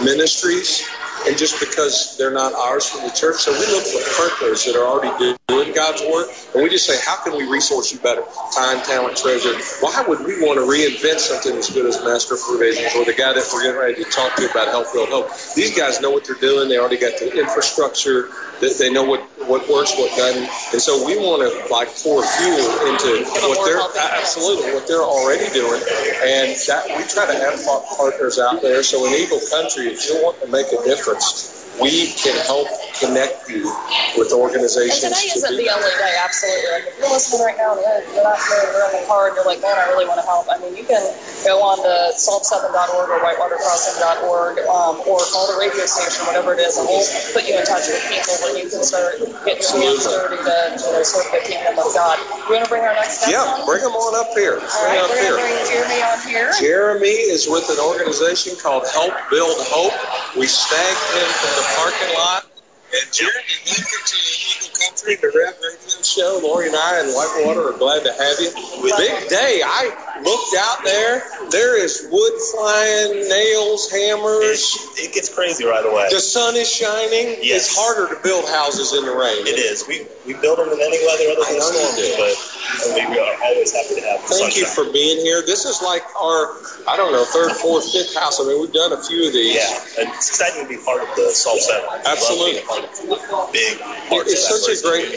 ministries 0.02 0.82
and 1.26 1.38
just 1.38 1.60
because 1.60 2.16
they're 2.18 2.34
not 2.34 2.52
ours 2.52 2.88
from 2.88 3.02
the 3.02 3.14
church. 3.14 3.36
So 3.36 3.52
we 3.52 3.66
look 3.66 3.84
for 3.84 4.02
partners 4.18 4.64
that 4.66 4.76
are 4.76 4.86
already 4.86 5.36
doing 5.48 5.72
God's 5.74 6.02
work 6.02 6.28
and 6.54 6.62
we 6.62 6.70
just 6.70 6.86
say, 6.86 6.96
how 7.04 7.22
can 7.22 7.36
we 7.36 7.48
resource 7.50 7.92
you 7.92 7.98
better? 7.98 8.22
Time, 8.54 8.82
talent, 8.82 9.16
treasure. 9.16 9.54
Why 9.80 10.04
would 10.06 10.20
we 10.26 10.40
want 10.42 10.58
to 10.58 10.66
reinvent 10.66 11.18
something 11.18 11.56
as 11.56 11.70
good 11.70 11.86
as 11.86 12.02
Master 12.02 12.36
Provisions 12.36 12.94
or 12.96 13.04
the 13.04 13.14
guy 13.14 13.32
that 13.32 13.44
we're 13.52 13.62
getting 13.62 13.80
ready 13.80 14.02
to 14.02 14.10
talk 14.10 14.36
to 14.36 14.50
about 14.50 14.68
Help 14.68 14.92
Build 14.92 15.08
Hope? 15.08 15.30
These 15.54 15.76
guys 15.76 16.00
know 16.00 16.10
what 16.10 16.24
they're 16.24 16.38
doing. 16.40 16.68
They 16.68 16.78
already 16.78 16.98
got 16.98 17.18
the 17.18 17.30
infrastructure. 17.38 18.28
They, 18.60 18.72
they 18.74 18.90
know 18.92 19.04
what, 19.04 19.20
what 19.46 19.68
works, 19.68 19.94
what 19.98 20.14
doesn't. 20.16 20.48
And 20.72 20.80
so 20.80 21.04
we 21.04 21.16
want 21.16 21.42
to 21.42 21.50
like 21.72 21.88
pour 22.02 22.22
fuel 22.22 22.66
into 22.90 23.26
what 23.50 23.66
they're 23.66 23.82
absolutely 24.14 24.72
what 24.72 24.86
they're 24.86 25.04
already 25.04 25.50
doing. 25.52 25.82
And 26.24 26.54
that 26.66 26.86
we 26.88 27.02
try 27.04 27.26
to 27.26 27.36
have 27.36 27.58
partners 27.98 28.38
out 28.38 28.62
there. 28.62 28.82
So 28.82 29.06
in 29.06 29.12
Eagle 29.14 29.40
Country, 29.50 29.90
if 29.90 30.08
you 30.08 30.22
want 30.22 30.40
to 30.40 30.48
make 30.48 30.66
a 30.72 30.80
difference, 30.84 31.03
entrance 31.06 31.63
we 31.80 32.12
can 32.14 32.36
help 32.46 32.68
connect 33.00 33.48
you 33.50 33.66
with 34.16 34.30
And 34.30 34.40
organizations. 34.40 35.00
today 35.02 35.26
to 35.32 35.38
isn't 35.38 35.56
the 35.58 35.68
only 35.70 35.94
day, 35.98 36.14
absolutely. 36.22 36.70
Like 36.70 36.84
if 36.90 36.94
you're 36.98 37.10
listening 37.10 37.42
right 37.42 37.58
now 37.58 37.74
and 37.74 37.82
you're, 37.82 38.22
not 38.22 38.38
there, 38.50 38.64
you're 38.70 38.86
in 38.94 39.02
the 39.02 39.06
car 39.10 39.28
and 39.28 39.34
you're 39.36 39.46
like, 39.48 39.60
man, 39.60 39.74
I 39.76 39.90
really 39.90 40.06
want 40.06 40.20
to 40.22 40.26
help. 40.26 40.46
I 40.50 40.58
mean, 40.62 40.76
you 40.78 40.86
can 40.86 41.02
go 41.42 41.58
on 41.62 41.82
to 41.82 41.92
salt7.org 42.14 43.08
or 43.10 43.18
whitewatercrossing.org 43.20 44.54
um, 44.70 45.02
or 45.08 45.18
call 45.34 45.44
the 45.50 45.58
radio 45.58 45.84
station, 45.86 46.24
whatever 46.30 46.54
it 46.54 46.60
is, 46.62 46.78
and 46.78 46.86
we'll 46.86 47.04
put 47.34 47.42
you 47.48 47.58
in 47.58 47.64
touch 47.66 47.86
with 47.90 48.00
people 48.06 48.34
where 48.46 48.54
you 48.56 48.70
can 48.70 48.82
start 48.86 49.18
getting 49.44 49.64
your 49.66 49.90
hands 49.90 50.06
dirty 50.06 50.38
to 50.40 50.56
you 50.78 50.90
know, 50.94 51.02
serve 51.02 51.26
the 51.34 51.42
kingdom 51.42 51.74
of 51.78 51.90
God. 51.92 52.16
You 52.46 52.54
want 52.54 52.64
to 52.64 52.70
bring 52.70 52.84
our 52.86 52.94
next 52.94 53.26
guest 53.26 53.34
Yeah, 53.34 53.42
on? 53.44 53.66
bring 53.66 53.82
them 53.82 53.94
on 53.98 54.12
up 54.14 54.30
here. 54.38 54.62
All 54.62 54.68
Bring 54.86 54.94
right, 54.94 55.02
up 55.02 55.10
we're 55.10 55.20
here. 55.26 55.36
going 55.36 55.50
to 55.50 55.58
bring 55.58 55.68
Jeremy 55.74 56.00
on 56.06 56.18
here. 56.22 56.48
Jeremy 56.62 57.16
is 57.34 57.50
with 57.50 57.66
an 57.68 57.80
organization 57.82 58.54
called 58.62 58.86
Help 58.94 59.12
Build 59.28 59.58
Hope. 59.68 59.94
We 60.38 60.46
snagged 60.46 61.04
him 61.18 61.28
from 61.42 61.52
the 61.58 61.63
parking 61.72 62.14
lot. 62.14 62.44
And 62.94 63.10
Jeremy, 63.10 63.58
welcome 63.66 64.04
to 64.06 64.16
the 64.22 64.36
Eagle 64.54 64.70
Country, 64.78 65.14
the 65.18 65.26
Rev 65.34 65.54
Radio 65.58 65.98
Show. 66.06 66.38
Lori 66.44 66.68
and 66.68 66.76
I 66.76 67.02
in 67.02 67.10
Whitewater 67.10 67.74
are 67.74 67.78
glad 67.78 68.04
to 68.06 68.12
have 68.14 68.36
you. 68.38 68.54
Big 68.94 69.28
day. 69.28 69.62
I 69.66 69.90
looked 70.22 70.54
out 70.54 70.84
there. 70.84 71.26
There 71.50 71.74
is 71.74 72.06
wood 72.12 72.36
flying, 72.54 73.26
nails, 73.26 73.90
hammers. 73.90 74.94
It 74.94 75.12
gets 75.12 75.26
crazy 75.34 75.64
right 75.64 75.84
away. 75.84 76.06
The 76.10 76.20
sun 76.20 76.54
is 76.54 76.70
shining. 76.70 77.42
Yes. 77.42 77.66
It's 77.66 77.74
harder 77.74 78.14
to 78.14 78.20
build 78.22 78.46
houses 78.46 78.94
in 78.94 79.04
the 79.04 79.16
rain. 79.16 79.42
It 79.42 79.58
is. 79.58 79.82
We 79.88 80.06
we 80.22 80.38
build 80.38 80.62
them 80.62 80.70
in 80.70 80.78
any 80.78 81.02
weather 81.02 81.34
other 81.34 81.42
than 81.50 81.58
know 81.58 81.66
you 81.66 81.82
storms, 81.82 81.98
do. 81.98 82.14
but 82.14 82.34
we, 82.94 83.06
we 83.06 83.18
are 83.18 83.36
always 83.44 83.72
happy 83.72 84.00
to 84.00 84.06
have 84.06 84.20
Thank 84.24 84.56
you 84.56 84.66
for 84.66 84.84
being 84.92 85.20
here. 85.20 85.42
This 85.42 85.64
is 85.64 85.82
like 85.82 86.02
our, 86.16 86.56
I 86.88 86.96
don't 86.96 87.12
know, 87.12 87.24
third, 87.24 87.52
fourth, 87.52 87.90
fifth 87.92 88.14
house. 88.14 88.40
I 88.40 88.44
mean, 88.44 88.60
we've 88.60 88.72
done 88.72 88.92
a 88.92 89.00
few 89.02 89.26
of 89.28 89.32
these. 89.32 89.56
Yeah, 89.56 90.02
and 90.02 90.08
it's 90.14 90.28
exciting 90.28 90.64
to 90.64 90.68
be 90.68 90.80
part 90.82 91.02
of 91.02 91.08
the 91.16 91.30
Salt 91.30 91.60
Seven. 91.60 91.88
Absolutely. 92.06 92.64
being 92.64 92.66
part 92.66 92.84
of 92.84 93.52
big 93.52 93.78
It's 94.26 94.48
such 94.48 94.66
a 94.68 94.76
great-. 94.80 95.14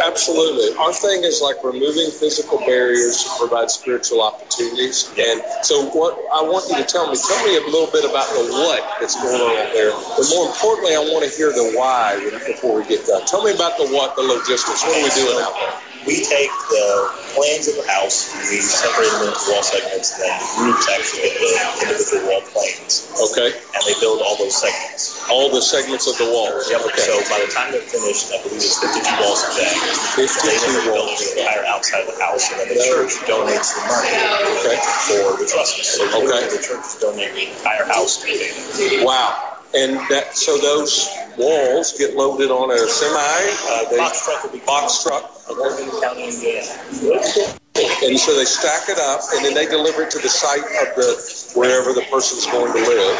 Absolutely. 0.00 0.76
Our 0.78 0.92
thing 0.92 1.24
is 1.24 1.42
like 1.42 1.62
removing 1.62 2.10
physical 2.10 2.58
barriers 2.58 3.24
to 3.24 3.30
provide 3.38 3.70
spiritual 3.70 4.22
opportunities. 4.22 5.10
And 5.18 5.42
so 5.62 5.90
what 5.90 6.14
I 6.32 6.42
want 6.42 6.70
you 6.70 6.78
to 6.78 6.86
tell 6.86 7.10
me, 7.10 7.18
tell 7.18 7.42
me 7.46 7.58
a 7.58 7.64
little 7.68 7.90
bit 7.90 8.04
about 8.08 8.28
the 8.32 8.46
what 8.50 8.82
that's 9.00 9.18
going 9.18 9.40
on 9.40 9.54
out 9.58 9.72
there. 9.74 9.92
But 9.92 10.26
more 10.30 10.46
importantly, 10.46 10.94
I 10.94 11.02
want 11.10 11.26
to 11.26 11.30
hear 11.30 11.50
the 11.50 11.74
why 11.76 12.18
before 12.46 12.80
we 12.80 12.86
get 12.86 13.06
done. 13.06 13.26
Tell 13.26 13.42
me 13.42 13.54
about 13.54 13.76
the 13.76 13.86
what, 13.90 14.16
the 14.16 14.22
logistics. 14.22 14.82
What 14.82 14.96
are 14.96 15.02
we 15.02 15.10
doing 15.14 15.38
out 15.42 15.54
there? 15.54 15.87
We 16.06 16.24
take 16.24 16.48
the 16.70 16.88
plans 17.34 17.68
of 17.68 17.76
the 17.76 17.86
house, 17.90 18.30
we 18.48 18.60
separate 18.62 19.10
them 19.18 19.28
into 19.28 19.42
wall 19.50 19.62
segments, 19.66 20.14
and 20.16 20.24
then 20.24 20.32
the 20.38 20.48
groups 20.72 20.86
actually 20.88 21.28
get 21.28 21.34
the 21.36 21.50
individual 21.84 22.22
wall 22.30 22.42
plans, 22.54 23.10
Okay. 23.32 23.50
and 23.52 23.80
they 23.84 23.92
build 24.00 24.22
all 24.22 24.36
those 24.38 24.56
segments. 24.56 25.18
All 25.28 25.50
the 25.50 25.60
segments 25.60 26.06
of 26.08 26.16
the 26.16 26.24
walls. 26.30 26.70
Yep. 26.70 26.80
Okay. 26.88 27.02
So 27.04 27.18
by 27.28 27.42
the 27.44 27.50
time 27.52 27.72
they're 27.72 27.84
finished, 27.84 28.32
I 28.32 28.40
believe 28.40 28.62
it's 28.64 28.78
52 28.80 29.04
walls 29.20 29.42
exact. 29.44 30.16
52 30.16 30.48
They 30.48 30.56
end 30.56 30.64
up 30.64 30.84
building 30.88 31.02
walls. 31.02 31.20
the 31.34 31.40
entire 31.42 31.64
outside 31.66 32.00
of 32.06 32.08
the 32.14 32.18
house, 32.22 32.44
and 32.52 32.56
then 32.62 32.68
the 32.72 32.80
church 32.80 33.12
donates 33.28 33.74
the 33.76 33.82
money 33.90 34.14
Okay. 34.64 34.78
for 35.10 35.36
the 35.36 35.46
trust. 35.50 35.76
So 35.84 36.06
Okay. 36.24 36.48
the 36.48 36.62
church 36.62 36.86
is 36.86 36.96
donating 36.96 37.34
the 37.34 37.56
entire 37.58 37.84
house 37.84 38.16
to 38.22 38.26
the 38.30 39.04
Wow. 39.04 39.47
And 39.74 39.98
that 40.08 40.34
so 40.34 40.56
those 40.56 41.08
walls 41.36 41.92
get 41.98 42.16
loaded 42.16 42.50
on 42.50 42.70
a 42.70 42.78
semi, 42.88 43.16
uh, 43.16 43.90
they, 43.90 43.98
box 43.98 44.24
truck 44.24 44.42
will 44.42 44.50
be 44.50 44.64
box 44.64 45.02
truck, 45.02 45.30
Morgan 45.56 45.90
County, 47.78 47.94
Indiana. 47.94 47.94
It's 47.94 48.00
cool. 48.00 48.08
And 48.08 48.18
so 48.18 48.36
they 48.36 48.44
stack 48.44 48.88
it 48.88 48.98
up, 48.98 49.20
and 49.34 49.44
then 49.44 49.54
they 49.54 49.66
deliver 49.66 50.02
it 50.02 50.10
to 50.12 50.18
the 50.18 50.28
site 50.28 50.64
of 50.64 50.94
the 50.96 51.08
wherever 51.54 51.92
the 51.92 52.04
person's 52.10 52.46
going 52.46 52.72
to 52.72 52.82
live, 52.82 53.16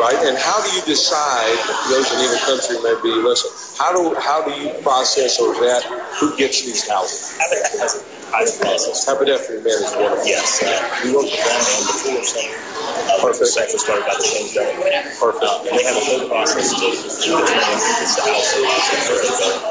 right? 0.00 0.18
And 0.26 0.38
how 0.38 0.62
do 0.62 0.70
you 0.76 0.82
decide? 0.86 1.56
Those 1.90 2.08
in 2.12 2.20
Eagle 2.24 2.42
Country 2.46 2.76
may 2.82 2.96
be 3.02 3.12
listen. 3.20 3.50
How 3.78 3.92
do 3.92 4.14
how 4.20 4.42
do 4.44 4.52
you 4.60 4.70
process 4.82 5.40
or 5.40 5.54
vet 5.58 5.82
who 6.18 6.36
gets 6.36 6.62
these 6.62 6.88
houses? 6.88 7.36
Habitat 7.38 7.72
has 7.80 7.92
a 7.98 8.02
private 8.30 8.56
process. 8.60 9.06
Habitat 9.06 9.40
for 9.40 9.52
Humanity 9.58 9.84
is 9.84 9.94
one 9.96 10.12
of 10.12 10.18
them. 10.18 10.26
Yes, 10.26 10.62
uh, 10.62 10.70
we 11.04 11.12
work 11.14 11.26
with 11.26 11.40
them 11.40 11.60
the 11.60 12.24
Center. 12.24 12.54
Uh, 12.90 13.20
Perfect. 13.20 13.50
Actually 13.58 13.78
started 13.78 14.04
by 14.06 14.14
the 14.16 14.24
same 14.24 14.48
gentleman. 14.54 14.92
Perfect. 15.18 15.44
Um, 15.44 15.66
and 15.68 15.74
they 15.78 15.84
have 15.84 15.96
a 15.98 16.04
whole 16.04 16.28
process 16.28 16.72
to 16.74 16.86
determine 16.90 17.78
who 17.80 17.92
gets 18.00 18.14
the 18.16 18.22
where 18.30 19.20
they 19.20 19.32
go. 19.34 19.70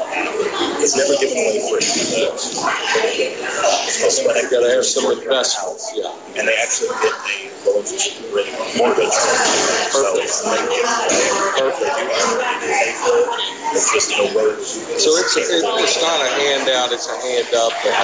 It's 0.80 0.96
never 0.96 1.14
given 1.20 1.38
away 1.38 1.60
for 1.68 1.78
free. 1.80 3.30
Uh, 3.30 4.09
supposed 4.10 4.40
to 4.40 4.44
You 4.44 4.50
got 4.50 4.66
to 4.66 4.70
have 4.74 4.84
some 4.84 5.12
investment. 5.12 5.80
Yeah. 5.94 6.38
and 6.38 6.48
they 6.48 6.56
actually 6.58 6.90
get 7.02 7.14
a 7.14 7.50
mortgage 7.64 8.06
mortgage. 8.76 9.14
So 9.14 10.00
it's 10.18 10.42
they 10.42 10.60
get 10.68 10.86
perfect. 11.58 11.92
They 11.94 12.06
do 12.06 12.26
everything. 12.26 12.58
They 12.60 12.72
pay 12.74 12.90
for 12.98 13.16
it. 13.18 13.76
It's 13.76 13.88
just 13.94 14.10
a. 14.18 14.26
So 14.98 15.10
it's 15.22 15.36
it, 15.36 15.62
it's 15.62 16.02
not 16.02 16.18
a 16.20 16.30
handout; 16.40 16.92
it's 16.92 17.08
a 17.08 17.16
hand 17.22 17.48
up. 17.54 17.72
And. 17.86 17.94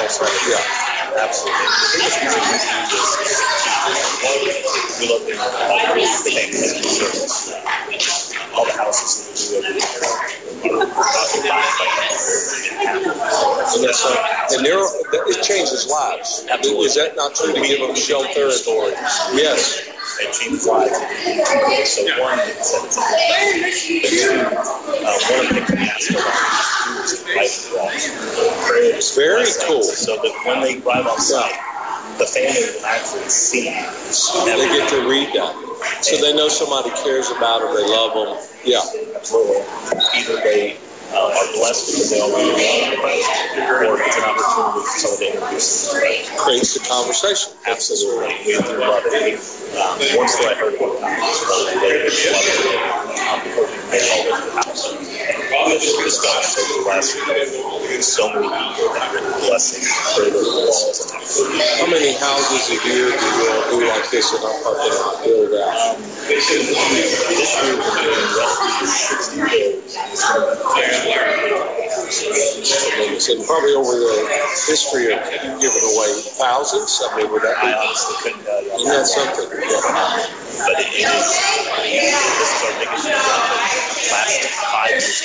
Yeah. 0.49 0.87
Absolutely. 1.17 1.65
The 1.65 1.89
biggest 1.97 2.21
reason 2.21 2.41
we 2.45 2.57
do 2.61 2.93
this 2.93 3.13
is 3.25 3.41
one, 4.21 4.41
we 5.01 5.07
love 5.09 5.25
the, 5.25 5.33
the 5.33 6.31
payment 6.31 6.55
service. 6.55 7.57
All 8.53 8.65
the 8.67 8.73
houses 8.77 9.11
that 9.17 9.33
we 9.33 9.41
do 9.41 9.65
every 9.65 9.81
year, 9.81 9.97
are 10.77 11.09
occupied 11.17 11.65
by 11.81 11.97
And 13.75 13.85
that's 13.85 14.05
and 14.53 14.61
there 14.67 14.81
it 14.81 15.43
changes 15.43 15.89
lives. 15.97 16.47
Absolutely. 16.50 16.87
Is 16.87 16.95
that 16.97 17.17
not 17.17 17.35
true 17.35 17.53
to 17.55 17.61
give 17.61 17.81
them 17.81 17.97
shelter? 17.97 18.50
Stories. 18.50 19.00
Yes. 19.33 19.88
It 20.21 20.33
changes 20.33 20.67
lives. 20.67 20.97
So 21.88 22.05
one, 22.21 22.38
it 22.41 22.61
sets 22.65 22.97
up. 23.00 23.09
But 23.09 23.73
two, 23.73 24.37
uh, 25.05 25.19
one 25.33 25.47
of 25.47 25.55
the 25.57 25.62
things 25.65 25.73
we 25.73 25.88
ask 25.88 26.12
around 26.12 27.05
is 27.05 27.12
to 27.17 27.33
write 27.33 27.55
the 27.65 27.73
walls. 27.76 29.17
Very 29.17 29.49
cool. 29.67 29.83
So 29.83 30.17
that 30.17 30.35
when 30.45 30.61
they 30.61 30.81
arrive 30.81 31.07
on 31.07 31.19
site, 31.19 31.57
the 32.19 32.26
family 32.26 32.61
will 32.61 32.87
actually 32.87 33.29
see. 33.29 33.69
They 34.45 34.69
get 34.73 34.88
to 34.91 35.09
read 35.09 35.29
that, 35.37 35.53
so 36.03 36.17
they 36.21 36.33
know 36.37 36.49
somebody 36.49 36.91
cares 37.03 37.31
about 37.31 37.61
them. 37.61 37.75
They 37.76 37.87
love 37.88 38.12
them. 38.15 38.31
Yeah. 38.65 38.81
Absolutely. 39.17 39.61
Either 40.17 40.37
they 40.45 40.76
uh, 41.13 41.31
are 41.31 41.49
blessed 41.55 41.93
because 41.93 42.11
they 42.11 42.21
already 42.21 42.51
know 42.51 42.87
or 43.87 44.01
it's 44.01 44.17
an 44.17 44.25
opportunity 44.25 44.81
for 44.83 44.99
someone 44.99 45.21
to 45.21 45.27
introduce 45.35 45.93
them 45.93 46.37
Creates 46.39 46.75
the 46.75 46.83
conversation. 46.89 47.53
Absolutely. 47.67 48.35
We 48.47 48.59
do 48.59 48.79
love 48.81 49.03
it. 49.07 49.39
Um, 49.77 50.29
story 50.29 50.53
I 50.53 50.59
heard 50.59 50.75
about 50.75 51.01
that 51.01 51.19
was 51.21 51.39
one 51.47 51.81
day 51.83 52.07
they 52.07 52.31
loved 52.33 52.49
it 52.49 53.19
um, 53.27 53.39
before 53.45 53.67
we 53.67 53.77
made 53.91 54.07
all 54.13 54.25
over 54.33 54.47
the 54.47 54.53
house. 54.57 54.89
And 54.93 55.39
we 55.67 55.79
just 55.79 55.99
discussed 56.01 56.59
over 56.59 56.83
the 56.83 56.89
last 56.89 57.17
so 58.03 58.29
many 58.33 58.49
people 58.49 58.95
have 58.95 59.13
for 59.13 60.25
the 60.29 60.39
walls. 60.39 61.01
How 61.81 61.87
many 61.91 62.13
houses 62.17 62.71
a 62.71 62.79
year 62.87 63.11
do 63.11 63.27
you 63.27 63.51
do 63.71 63.89
like 63.89 64.09
this 64.11 64.33
in 64.33 64.41
our 64.45 64.57
parking 64.63 64.95
lot? 64.95 65.25
Build 65.25 65.53
out. 65.57 65.99
This 66.29 66.51
year 66.53 66.63
we're 67.77 67.99
doing 68.03 68.27
roughly 68.37 68.87
60 68.87 69.37
builds. 69.37 69.97
And 73.26 73.45
probably 73.45 73.75
over 73.75 73.93
the 73.97 74.29
history 74.69 75.12
of 75.12 75.19
giving 75.61 75.83
away 75.83 76.11
thousands. 76.38 77.00
Uh, 77.03 77.09
I 77.11 77.17
mean, 77.17 77.33
would 77.33 77.43
that 77.43 77.57
I 77.59 77.67
be? 77.67 77.75
honestly 77.75 78.15
couldn't 78.23 78.45
tell 78.45 78.62
you. 78.62 78.71
Isn't 78.76 78.93
that 78.93 79.07
something? 79.07 79.49
But 79.50 80.79
it, 80.79 80.87
it 80.95 81.11
is, 81.11 81.26
this 82.38 82.50
is 82.55 82.62
our 82.62 82.75
biggest. 82.79 83.09
Last 84.12 84.47
five 84.62 84.95
years. 84.95 85.25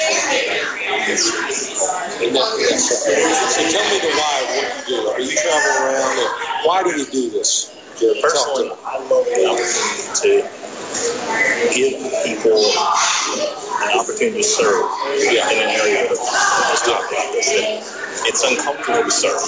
Isn't 2.22 2.34
that, 2.34 2.50
something. 2.80 3.22
So 3.51 3.62
tell 3.70 3.86
me 3.92 3.98
the 4.01 4.12
why 4.18 4.36
of 4.42 4.50
what 4.58 4.68
you 4.72 4.96
do. 4.96 4.98
I 5.06 5.18
mean, 5.20 5.28
you 5.30 5.38
travel 5.38 5.74
around, 5.86 6.16
and 6.18 6.32
why 6.66 6.82
do 6.84 6.90
you 6.98 7.06
do 7.06 7.30
this? 7.32 7.70
Jim? 8.00 8.16
Talk 8.16 8.18
to 8.18 8.22
Personally. 8.22 8.72
I 8.72 8.98
love 9.06 9.25
the 9.30 9.46
opportunity 9.46 10.42
to 10.42 10.50
give 11.75 12.01
people 12.25 12.60
an 13.40 14.00
opportunity 14.00 14.42
to 14.42 14.48
serve 14.48 14.86
in 15.16 15.38
an 15.40 15.72
area 15.72 16.08
that 16.08 16.12
is 16.12 16.82
talked 16.84 17.12
about 17.12 17.32
this. 17.34 17.50
That 17.52 18.02
it's 18.28 18.44
uncomfortable 18.44 19.04
to 19.04 19.12
serve 19.12 19.40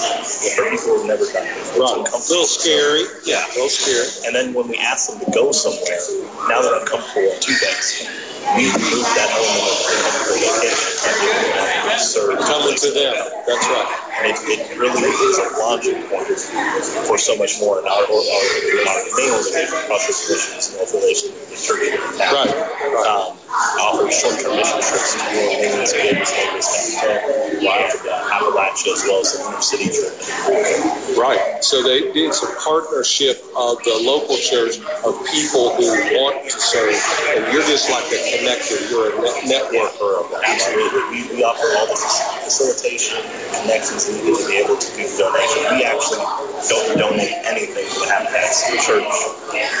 for 0.56 0.70
people 0.70 0.98
who've 0.98 1.06
never 1.06 1.24
done 1.30 1.46
it. 1.46 1.56
It's 1.58 1.78
Right. 1.78 2.00
A 2.00 2.18
little 2.30 2.48
scary. 2.48 3.04
Yeah. 3.24 3.44
A 3.44 3.54
little 3.54 3.68
scary. 3.68 4.08
And 4.26 4.34
then 4.34 4.54
when 4.54 4.68
we 4.68 4.76
ask 4.78 5.10
them 5.10 5.20
to 5.20 5.30
go 5.30 5.52
somewhere, 5.52 6.00
now 6.48 6.62
they're 6.62 6.80
uncomfortable 6.80 7.30
on 7.30 7.40
two 7.40 7.54
days. 7.58 8.08
We 8.56 8.68
remove 8.68 9.08
that 9.16 9.30
element 9.32 9.62
of 9.64 9.78
uncomfortable 9.88 10.40
vacation 10.44 11.08
and 11.08 11.14
give 11.20 11.34
them 11.34 11.54
an 11.54 11.64
opportunity 11.80 11.98
serve. 12.04 12.38
Coming 12.44 12.76
to 12.76 12.90
them. 12.92 13.14
That's 13.46 13.66
right. 13.68 14.03
And 14.14 14.30
it, 14.30 14.38
it 14.46 14.78
really 14.78 15.02
is 15.02 15.38
a 15.38 15.58
launching 15.58 15.98
point 16.06 16.26
for 17.08 17.18
so 17.18 17.36
much 17.36 17.58
more 17.60 17.80
in 17.80 17.86
our, 17.86 18.04
our, 18.06 18.22
our 18.22 18.98
main 19.18 19.30
organization, 19.34 19.74
Crossroads 19.90 20.30
Missions, 20.30 20.70
and 20.70 20.82
affiliation 20.86 21.34
with 21.34 21.50
the 21.50 21.58
church 21.58 21.82
in 21.90 21.98
town. 22.18 22.34
Right, 22.34 22.54
right. 22.94 23.06
Um, 23.10 23.36
offers 23.54 24.14
short-term 24.18 24.56
mission 24.58 24.80
trips 24.82 25.14
to 25.14 25.22
New 25.30 25.42
Orleans, 25.46 25.92
Vegas, 25.94 26.30
Vegas, 26.30 26.68
Appalachia, 26.98 28.92
as 28.94 29.02
well 29.06 29.20
as 29.22 29.30
the 29.34 29.38
inner-city 29.46 29.88
trip. 29.94 30.14
Right. 31.18 31.62
So 31.62 31.82
they, 31.82 32.10
it's 32.14 32.42
a 32.42 32.50
partnership 32.62 33.42
of 33.56 33.78
the 33.82 33.94
local 34.02 34.36
church 34.38 34.78
of 35.06 35.14
people 35.30 35.74
who 35.74 35.86
want 36.18 36.42
to 36.44 36.58
serve, 36.58 36.98
and 37.34 37.46
you're 37.52 37.66
just 37.66 37.90
like 37.90 38.06
a 38.10 38.18
connector. 38.30 38.78
You're 38.90 39.10
a 39.10 39.18
net- 39.22 39.70
networker 39.70 40.22
of 40.22 40.30
that. 40.34 40.42
Absolutely. 40.46 41.02
We, 41.10 41.36
we 41.36 41.44
offer 41.44 41.66
all 41.78 41.86
the 41.86 41.98
facilitation, 42.44 43.18
connections 43.64 44.08
needed 44.12 44.36
to 44.36 44.46
be 44.46 44.56
able 44.60 44.76
to 44.76 44.88
do 44.96 45.02
the 45.08 45.16
donation. 45.16 45.60
We 45.76 45.84
actually 45.84 46.22
don't 46.68 46.98
donate 46.98 47.34
anything 47.48 47.88
to 47.88 47.98
the 48.00 48.08
Habitats. 48.12 48.70
The 48.70 48.78
church 48.84 49.08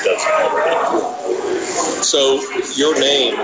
does 0.02 0.24
everything. 0.40 2.02
So 2.02 2.40
your 2.74 2.98
name, 2.98 3.36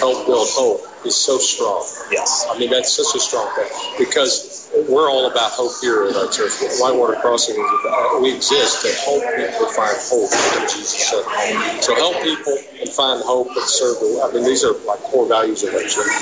Help 0.00 0.26
Build 0.26 0.48
Hope, 0.50 0.86
is 1.04 1.16
so 1.16 1.38
strong. 1.38 1.84
Yes. 2.10 2.46
I 2.50 2.58
mean, 2.58 2.70
that's 2.70 2.92
such 2.92 3.14
a 3.14 3.20
strong 3.20 3.48
thing 3.56 3.68
because 3.98 4.49
we're 4.88 5.10
all 5.10 5.30
about 5.30 5.50
hope 5.52 5.72
here 5.82 6.06
at 6.06 6.16
our 6.16 6.30
church. 6.30 6.52
Whitewater 6.78 7.18
Crossing, 7.20 7.56
is 7.58 7.70
about, 7.84 8.22
we 8.22 8.34
exist 8.34 8.82
to 8.86 8.90
help 9.02 9.22
people 9.34 9.66
find 9.74 9.96
hope 10.06 10.30
in 10.30 10.62
Jesus. 10.70 11.10
So, 11.10 11.94
help 11.94 12.22
people 12.22 12.56
and 12.80 12.88
find 12.94 13.22
hope 13.22 13.48
and 13.50 13.66
serve. 13.66 13.98
I 14.22 14.32
mean, 14.32 14.44
these 14.44 14.64
are 14.64 14.74
like 14.86 15.00
core 15.10 15.28
values 15.28 15.62
of 15.64 15.74
our 15.74 15.82
church. 15.82 16.12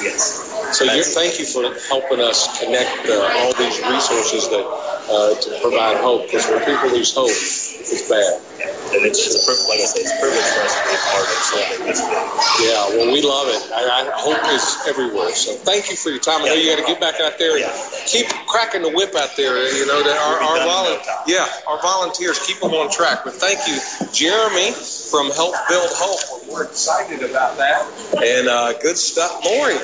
So 0.73 0.85
you 0.85 1.05
thank 1.05 1.38
you 1.38 1.47
for 1.47 1.64
helping 1.88 2.21
us 2.21 2.61
connect 2.61 3.09
uh, 3.09 3.40
all 3.40 3.52
these 3.55 3.81
resources 3.85 4.49
that 4.50 4.64
uh, 4.64 5.35
to 5.40 5.61
provide 5.62 5.97
hope. 5.99 6.26
Because 6.26 6.49
when 6.49 6.61
people 6.61 6.90
lose 6.90 7.14
hope, 7.14 7.31
it's 7.31 8.09
bad. 8.09 8.68
And 8.95 9.04
it's, 9.04 9.21
it's 9.21 9.37
a 9.37 9.42
privilege, 9.45 9.68
like 9.68 9.80
I 9.85 9.88
say, 9.88 10.00
it's 10.00 10.14
a 10.14 10.21
privilege 10.21 10.49
for 10.57 10.62
us 10.64 10.75
to 10.75 10.83
be 10.88 10.95
a 10.97 11.02
part 11.12 11.26
of 11.28 11.38
something 11.45 11.80
this 11.87 12.00
big. 12.00 12.25
Yeah, 12.64 12.83
well, 12.97 13.09
we 13.12 13.21
love 13.21 13.49
it. 13.52 13.61
I, 13.73 13.83
I 13.85 14.02
hope 14.16 14.40
is 14.52 14.64
everywhere. 14.88 15.30
So 15.37 15.54
thank 15.62 15.90
you 15.90 15.97
for 15.97 16.09
your 16.11 16.21
time. 16.25 16.40
I 16.42 16.49
know 16.49 16.59
you 16.59 16.73
got 16.73 16.80
to 16.80 16.88
get 16.88 17.00
back 17.00 17.21
out 17.21 17.37
there 17.38 17.61
and 17.61 17.68
Yeah. 17.68 17.76
keep 18.09 18.26
cracking 18.49 18.83
the 18.83 18.90
whip 18.90 19.14
out 19.14 19.37
there. 19.37 19.61
You 19.76 19.87
know, 19.87 20.00
that 20.02 20.16
our, 20.16 20.37
our 20.40 20.54
be 20.57 20.64
done 20.64 20.68
in 20.68 21.00
volun- 21.00 21.07
no 21.07 21.14
yeah, 21.28 21.47
our 21.68 21.80
volunteers 21.83 22.38
keep 22.47 22.59
them 22.61 22.73
on 22.73 22.90
track. 22.90 23.25
But 23.25 23.35
thank 23.35 23.61
you, 23.68 23.76
Jeremy 24.12 24.73
from 24.73 25.30
Help 25.37 25.54
Build 25.68 25.90
Hope. 25.92 26.49
We're 26.49 26.64
excited 26.64 27.23
about 27.28 27.57
that. 27.59 27.85
And 28.25 28.49
uh, 28.49 28.73
good 28.80 28.97
stuff, 28.97 29.45
Lori. 29.45 29.76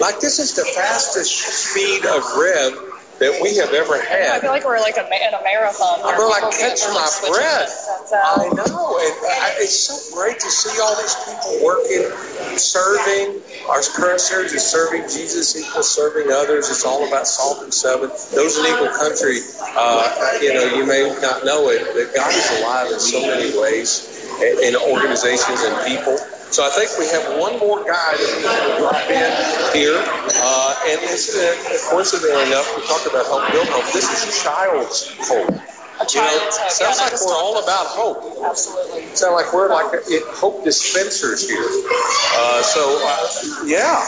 Like 0.00 0.20
this 0.20 0.38
is 0.38 0.54
the 0.54 0.64
fastest 0.76 1.32
speed 1.32 2.04
of 2.04 2.20
rev 2.36 2.91
that 3.22 3.38
we 3.38 3.54
have 3.62 3.70
ever 3.70 3.94
had. 4.02 4.34
I 4.34 4.40
feel 4.42 4.50
like 4.50 4.66
we're 4.66 4.82
like 4.82 4.98
a, 4.98 5.06
in 5.06 5.30
a 5.30 5.42
marathon. 5.46 6.02
I'm 6.02 6.18
where 6.18 6.26
like 6.26 6.42
catch 6.58 6.82
my 6.90 7.06
breath. 7.30 7.70
I 8.10 8.50
know, 8.50 8.98
and 8.98 9.14
I, 9.22 9.62
it's 9.62 9.78
so 9.86 9.94
great 10.10 10.42
to 10.42 10.50
see 10.50 10.74
all 10.82 10.98
these 10.98 11.14
people 11.22 11.62
working, 11.62 12.10
serving. 12.58 13.38
Our 13.70 13.80
current 13.94 14.18
series 14.18 14.52
is 14.52 14.66
serving 14.66 15.06
Jesus 15.06 15.54
equals 15.54 15.94
serving 15.94 16.34
others. 16.34 16.68
It's 16.68 16.84
all 16.84 17.06
about 17.06 17.28
salt 17.30 17.62
and 17.62 17.72
seven. 17.72 18.10
Those 18.34 18.58
in 18.58 18.66
Eagle 18.66 18.90
Country, 18.90 19.38
uh, 19.62 20.38
you 20.42 20.52
know, 20.54 20.74
you 20.74 20.84
may 20.84 21.06
not 21.22 21.46
know 21.46 21.70
it, 21.70 21.94
but 21.94 22.10
God 22.14 22.34
is 22.34 22.58
alive 22.58 22.90
in 22.90 22.98
so 22.98 23.22
many 23.22 23.54
ways 23.54 24.10
in 24.42 24.74
organizations 24.74 25.62
and 25.62 25.86
people. 25.86 26.18
So 26.52 26.62
I 26.66 26.68
think 26.68 26.92
we 27.00 27.08
have 27.08 27.40
one 27.40 27.58
more 27.58 27.78
guy 27.80 28.12
that 28.12 28.32
we 28.36 28.44
can 28.44 28.76
drop 28.76 29.08
in 29.08 29.72
here. 29.72 29.96
Uh, 30.36 30.84
and 30.84 31.00
incident, 31.00 31.56
coincidentally 31.88 32.44
enough, 32.44 32.68
we 32.76 32.84
talked 32.84 33.06
about 33.06 33.24
Help 33.24 33.50
Build 33.52 33.68
Hope. 33.68 33.90
This 33.94 34.04
is 34.12 34.44
Child's 34.44 35.16
Hope. 35.32 35.71
A 36.02 36.04
You 36.10 36.18
know, 36.20 36.26
child's 36.26 36.58
hope. 36.58 36.70
sounds 36.70 36.98
like 36.98 37.14
we're 37.22 37.38
all 37.38 37.62
about 37.62 37.86
hope. 37.86 38.18
Absolutely. 38.44 39.06
sound 39.14 39.34
like 39.34 39.52
we're 39.54 39.70
like 39.70 39.94
at 39.94 40.22
Hope 40.34 40.64
Dispensers 40.64 41.48
here. 41.48 41.62
Uh, 41.62 42.62
so, 42.62 42.82
uh, 43.06 43.66
yeah, 43.66 44.02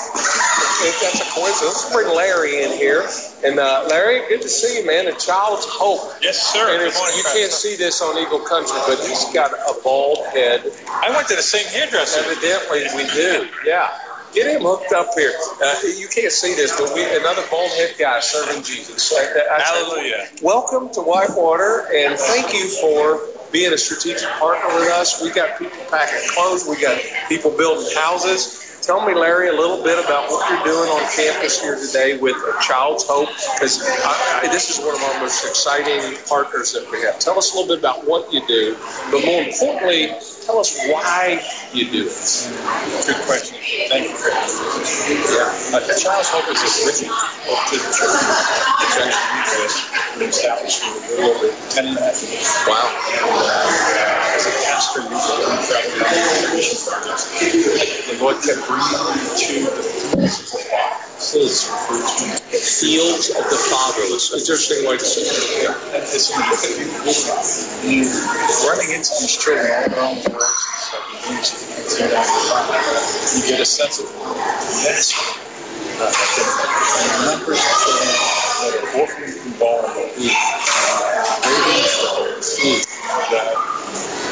if 0.83 0.99
that's 1.01 1.21
a 1.23 1.29
coincidence. 1.31 1.63
Let's 1.87 1.93
bring 1.93 2.09
Larry 2.15 2.65
in 2.65 2.73
here. 2.77 3.07
And 3.45 3.59
uh, 3.61 3.87
Larry, 3.89 4.27
good 4.29 4.43
to 4.43 4.49
see 4.49 4.81
you, 4.81 4.87
man. 4.87 5.07
A 5.07 5.13
child's 5.15 5.67
hope. 5.69 6.13
Yes, 6.21 6.41
sir. 6.53 6.67
And 6.67 6.83
morning, 6.83 7.17
you 7.17 7.23
Pastor. 7.23 7.39
can't 7.39 7.53
see 7.53 7.77
this 7.77 8.03
on 8.03 8.19
Eagle 8.19 8.41
Country, 8.41 8.77
but 8.89 8.99
he's 9.07 9.25
got 9.33 9.53
a 9.53 9.75
bald 9.83 10.27
head. 10.33 10.65
I 10.89 11.11
went 11.15 11.29
to 11.29 11.37
the 11.37 11.43
same 11.43 11.67
hairdresser. 11.69 12.25
Evidently, 12.25 12.85
we 12.97 13.05
do. 13.15 13.49
Yeah. 13.65 13.91
Get 14.35 14.49
him 14.57 14.63
hooked 14.63 14.93
up 14.93 15.11
here. 15.17 15.33
Uh, 15.63 15.75
you 15.97 16.09
can't 16.09 16.33
see 16.33 16.55
this, 16.55 16.75
but 16.79 16.93
we 16.95 17.05
another 17.17 17.43
bald 17.51 17.71
head 17.73 17.95
guy 17.99 18.19
serving 18.21 18.65
Jesus. 18.65 19.13
I- 19.17 19.23
I- 19.57 19.63
Hallelujah. 19.63 20.29
Welcome 20.43 20.93
to 20.95 21.01
Whitewater, 21.03 21.89
and 21.95 22.19
thank 22.19 22.53
you 22.53 22.69
for 22.81 23.21
being 23.53 23.73
a 23.73 23.79
strategic 23.79 24.29
partner 24.41 24.75
with 24.75 24.91
us. 24.91 25.23
We 25.23 25.31
got 25.31 25.57
people 25.59 25.79
packing 25.89 26.19
clothes. 26.35 26.67
We 26.67 26.81
got 26.83 27.01
people 27.29 27.53
building 27.53 27.87
houses. 27.97 28.61
Tell 28.83 29.07
me, 29.07 29.15
Larry, 29.15 29.49
a 29.49 29.53
little 29.55 29.83
bit 29.83 30.05
about 30.05 30.29
what 30.29 30.51
you're 30.51 30.65
doing 30.65 30.91
on 30.91 31.01
campus 31.17 31.63
here 31.63 31.77
today 31.77 32.19
with 32.19 32.37
Child's 32.61 33.05
Hope, 33.09 33.29
because 33.55 33.79
this 34.51 34.69
is 34.69 34.85
one 34.85 34.95
of 34.95 35.03
our 35.03 35.21
most 35.21 35.47
exciting 35.47 36.19
partners 36.29 36.73
that 36.73 36.91
we 36.93 37.01
have. 37.03 37.19
Tell 37.19 37.39
us 37.39 37.55
a 37.55 37.57
little 37.57 37.75
bit 37.75 37.79
about 37.79 38.07
what 38.07 38.31
you 38.33 38.47
do, 38.47 38.77
but 39.11 39.25
more 39.25 39.43
importantly, 39.43 40.13
tell 40.45 40.59
us 40.61 40.77
why 40.89 41.41
you 41.73 41.91
do 41.91 42.07
it. 42.07 42.17
Good 43.07 43.17
question. 43.27 43.59
Thank 43.89 44.11
you 44.11 44.17
for 44.17 44.29
Yeah. 44.29 45.77
Uh, 45.77 45.81
Child's 45.97 46.29
Hope 46.31 46.49
is 46.49 46.61
a 46.61 46.71
written 46.87 47.09
book 47.49 47.61
to 47.71 47.77
the 47.77 47.91
church. 47.93 48.23
It's 48.85 48.97
actually 49.01 49.89
uh, 49.97 50.19
been 50.19 50.29
established 50.29 50.83
a 50.85 50.91
little 51.17 51.31
over 51.37 51.49
10 51.71 51.87
and 51.89 51.97
a 51.97 52.01
half 52.01 52.23
years. 52.23 52.49
Wow. 52.69 52.89
Uh, 52.89 54.34
as 54.45 54.53
a 54.53 54.65
pastor, 54.69 55.01
usually 55.01 55.45
I'm 55.49 55.65
traveling 55.65 56.05
on 56.05 56.57
mission 56.57 56.77
projects. 56.85 57.33
The 57.41 58.17
Lord 58.21 58.37
kept 58.45 58.61
bringing 58.69 58.93
me 58.93 59.25
to 59.25 59.73
the 59.73 59.81
fields 59.81 60.37
of 60.45 60.53
the 60.53 60.61
Father. 60.69 61.01
Fields 61.17 61.65
referred 61.65 62.05
to 62.05 62.25
Fields 62.53 63.31
of 63.33 63.45
the. 63.49 64.37
Interesting 64.37 64.85
way 64.85 64.97
to 65.01 65.05
it's 65.97 66.29
the 66.29 66.37
running 68.69 68.91
into 68.93 69.13
these 69.21 69.37
children 69.41 69.65
all 69.65 69.89
around 69.97 70.21
the 70.21 70.31
world, 70.31 70.53
the 70.93 72.05
the 72.05 72.13
you 73.33 73.49
get 73.49 73.61
a 73.61 73.65
sense 73.65 74.01
of. 74.01 74.07
Uh, 75.95 76.11
and 76.11 77.25
members 77.25 77.63
of 77.63 77.75
children 77.87 78.11
that 78.61 78.75
are 78.83 79.01
orphaned 79.01 79.31
and 79.47 79.55
vulnerable, 79.57 80.11
uh. 80.19 80.35
That 83.31 83.84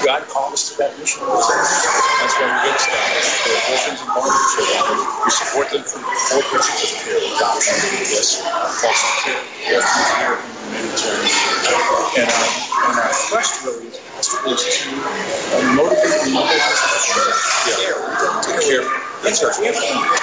God 0.04 0.28
called 0.28 0.54
us 0.54 0.70
to 0.72 0.78
that 0.78 0.98
mission. 0.98 1.22
That's 1.26 2.36
why 2.40 2.48
we 2.48 2.58
get 2.68 2.76
established. 2.76 3.32
For 3.44 3.54
orphans 3.72 4.00
and 4.02 4.10
vulnerable 4.14 4.48
children, 4.54 4.98
we 5.26 5.30
support 5.32 5.68
them 5.70 5.82
through 5.84 6.06
four 6.30 6.42
principles 6.50 6.90
of 6.94 7.00
care: 7.04 7.18
adoption, 7.18 7.76
yes, 8.10 8.42
foster 8.82 9.12
care, 9.26 9.42
refugee 9.74 10.06
care, 10.18 10.36
humanitarian. 10.40 11.30
Our, 11.68 12.20
and 12.22 12.30
our 12.30 12.61
quest 13.32 13.64
really 13.64 13.88
is 13.88 14.28
to 14.28 14.92
uh, 14.92 15.72
motivate 15.72 16.20
the 16.20 16.36
mothers 16.36 16.68
to 17.08 17.72
care. 17.80 17.96
We 17.96 18.12
don't 18.20 18.44
Take 18.44 18.60
care. 18.60 18.84
That's 19.24 19.40
right. 19.40 19.56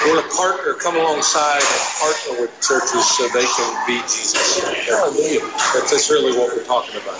We're 0.05 0.21
a 0.21 0.29
partner, 0.37 0.77
come 0.77 0.93
alongside 0.93 1.63
and 1.65 1.81
partner 1.97 2.45
with 2.45 2.53
churches 2.61 3.01
so 3.17 3.25
they 3.33 3.47
can 3.49 3.69
be 3.89 3.97
Jesus. 4.05 4.61
Hallelujah. 4.85 5.41
That's, 5.73 6.11
really 6.13 6.37
what 6.37 6.53
we're 6.53 6.67
talking 6.69 7.01
about. 7.01 7.17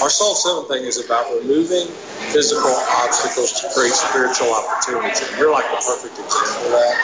Our 0.00 0.08
Soul 0.08 0.32
7 0.32 0.64
thing 0.72 0.88
is 0.88 1.04
about 1.04 1.28
removing 1.36 1.92
physical 2.32 2.72
obstacles 3.04 3.52
to 3.60 3.68
create 3.76 3.92
spiritual 3.92 4.48
opportunities. 4.54 5.20
And 5.28 5.36
you're 5.36 5.52
like 5.52 5.68
the 5.68 5.82
perfect 5.84 6.16
example 6.16 6.72
of 6.72 6.72
that. 6.72 6.96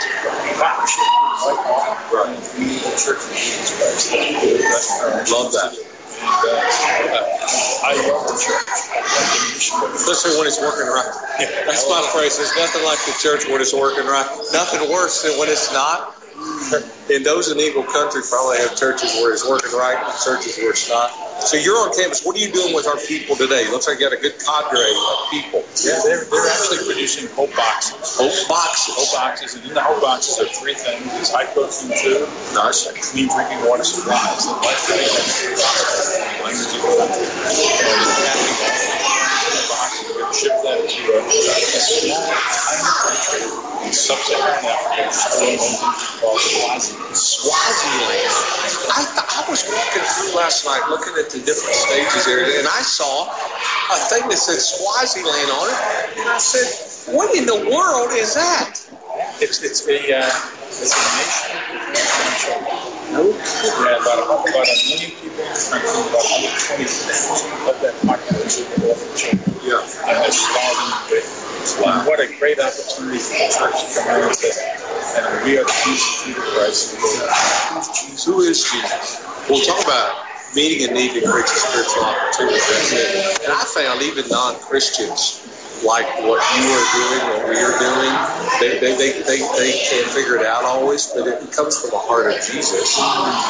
partnership 0.57 1.04
right. 1.45 2.09
Right. 2.09 2.40
We 2.57 2.73
need 2.73 2.87
a 2.88 2.95
church 2.97 3.21
of 3.21 3.35
Jesus 3.37 3.69
Christ. 3.76 4.16
That's 4.16 4.88
our 5.02 5.12
Love 5.28 5.52
that. 5.52 5.93
And, 6.21 7.11
uh, 7.11 7.87
I 7.87 7.94
love 8.09 8.26
the 8.26 8.38
church. 8.38 8.68
Especially 9.94 10.38
when 10.38 10.47
it's 10.47 10.61
working 10.61 10.87
right. 10.87 11.12
That's 11.66 11.88
my 11.88 12.02
phrase. 12.12 12.37
There's 12.37 12.57
nothing 12.57 12.85
like 12.85 12.98
the 13.07 13.14
church 13.20 13.46
when 13.46 13.61
it's 13.61 13.74
working 13.74 14.07
right. 14.07 14.27
Nothing 14.53 14.90
worse 14.90 15.22
than 15.22 15.38
when 15.38 15.48
it's 15.48 15.72
not. 15.72 16.23
And 17.11 17.25
those 17.25 17.53
in 17.53 17.61
Eagle 17.61 17.85
Country 17.85 18.23
probably 18.29 18.59
have 18.59 18.75
churches 18.77 19.12
where 19.20 19.33
it's 19.33 19.47
working 19.47 19.70
right 19.77 19.94
and 20.01 20.14
churches 20.25 20.57
where 20.57 20.70
it's 20.70 20.88
not. 20.88 21.12
So 21.44 21.57
you're 21.61 21.77
on 21.77 21.92
campus. 21.94 22.25
What 22.25 22.37
are 22.37 22.40
you 22.40 22.51
doing 22.51 22.75
with 22.75 22.87
our 22.88 22.97
people 23.07 23.37
today? 23.37 23.68
It 23.68 23.70
Looks 23.70 23.87
like 23.87 24.01
you 24.01 24.09
got 24.09 24.16
a 24.16 24.23
good 24.23 24.35
cadre 24.40 24.81
of 24.81 25.18
people. 25.31 25.61
Yeah, 25.85 26.01
they're, 26.03 26.25
they're 26.25 26.49
actually 26.51 26.81
producing 26.88 27.29
hope 27.37 27.55
boxes. 27.55 28.16
Hope 28.16 28.49
boxes. 28.49 28.97
Hope 28.97 29.12
boxes, 29.20 29.55
and 29.55 29.64
in 29.68 29.75
the 29.75 29.83
hope 29.85 30.01
boxes 30.01 30.40
are 30.40 30.49
three 30.49 30.75
things: 30.75 31.05
it's 31.20 31.31
high 31.31 31.47
protein 31.53 31.92
food, 31.92 32.27
Nice. 32.57 32.88
clean 33.12 33.29
drinking 33.29 33.61
water 33.68 33.85
supplies, 33.85 34.49
and 34.49 34.57
life 34.64 34.88
language 36.42 36.75
box, 40.35 40.44
we're 40.44 40.59
to 40.59 40.59
ship 40.59 40.62
that 40.62 40.88
to 40.88 41.03
a, 41.12 41.23
a 41.23 41.81
small, 41.81 42.27
tiny 42.27 42.90
country 43.03 43.87
in 43.87 43.92
sub-Saharan 43.92 44.66
Africa, 44.66 45.03
called 46.20 46.40
Swaziland. 46.40 47.16
Swaziland. 47.16 48.33
I, 48.90 49.03
th- 49.05 49.27
I 49.31 49.44
was 49.49 49.62
walking 49.68 50.03
through 50.03 50.35
last 50.37 50.64
night 50.64 50.83
looking 50.90 51.14
at 51.18 51.31
the 51.31 51.38
different 51.38 51.75
stages 51.75 52.27
there, 52.27 52.42
and 52.59 52.66
I 52.68 52.83
saw 52.83 53.27
a 53.27 53.99
thing 54.11 54.29
that 54.29 54.37
said 54.38 54.59
Swaziland 54.59 55.51
on 55.51 55.68
it, 55.70 55.79
and 56.20 56.29
I 56.29 56.38
said, 56.38 57.14
"What 57.14 57.37
in 57.37 57.47
the 57.47 57.70
world 57.70 58.11
is 58.12 58.35
that?" 58.35 58.81
It's 59.40 59.62
it's 59.62 59.87
a 59.88 60.18
uh, 60.18 60.31
it's 60.70 60.94
a 60.94 61.03
nation. 62.59 62.93
Yeah, 63.12 64.01
about 64.01 64.25
about 64.25 64.69
a 64.69 64.77
million 64.88 65.12
people 65.21 65.45
about 65.45 66.25
120 66.25 66.88
of 67.69 67.77
that 67.85 67.95
population. 68.07 68.64
Yeah. 69.64 69.85
And 70.09 70.17
they're 70.25 70.33
starving 70.33 71.35
and 71.64 72.07
what 72.07 72.21
a 72.21 72.29
great 72.38 72.61
opportunity 72.61 73.19
for 73.19 73.40
the 73.40 73.49
church 73.49 73.77
to 73.88 74.01
come 74.01 74.09
out 74.11 74.29
and 74.29 74.37
say, 74.37 74.53
and 75.17 75.45
we 75.45 75.57
are 75.59 75.64
the 75.64 75.73
Jesus 75.85 76.23
through 76.23 76.45
Christ. 76.53 76.93
Who 78.27 78.40
is 78.40 78.64
Jesus? 78.71 79.25
We'll 79.49 79.64
talk 79.64 79.83
about 79.85 80.27
meeting 80.55 80.88
a 80.88 80.93
need 80.93 81.12
that 81.17 81.25
creates 81.25 81.53
spiritual 81.53 82.05
opportunity. 82.05 82.61
And 83.45 83.53
I 83.53 83.64
found 83.64 84.03
even 84.03 84.29
non-Christians 84.29 85.40
like 85.85 86.09
what 86.25 86.40
you 86.57 86.64
are 86.66 86.87
doing, 86.97 87.20
what 87.31 87.42
we 87.53 87.59
are 87.61 87.77
doing. 87.79 88.12
They, 88.61 88.81
they, 88.81 88.92
they, 88.97 89.11
they, 89.23 89.40
they 89.40 89.70
can't 89.87 90.09
figure 90.11 90.37
it 90.40 90.47
out 90.47 90.64
always, 90.64 91.12
but 91.12 91.29
it 91.29 91.53
comes 91.53 91.79
from 91.81 91.90
the 91.90 92.01
heart 92.01 92.27
of 92.33 92.37
Jesus. 92.40 92.97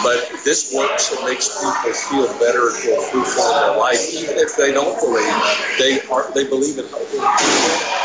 But 0.03 0.45
this 0.45 0.75
works 0.75 1.15
and 1.15 1.25
makes 1.25 1.49
people 1.49 1.95
feel 1.95 2.29
better 2.43 2.69
and 2.69 2.77
feel 2.77 3.01
fruitful 3.01 3.45
in 3.49 3.57
their 3.63 3.77
life, 3.79 4.03
even 4.13 4.37
if 4.39 4.57
they 4.57 4.73
don't 4.73 4.99
believe. 5.01 5.35
They 5.79 6.03
are 6.11 6.31
they 6.35 6.45
believe 6.49 6.79
in 6.79 6.87
hope. 6.91 8.04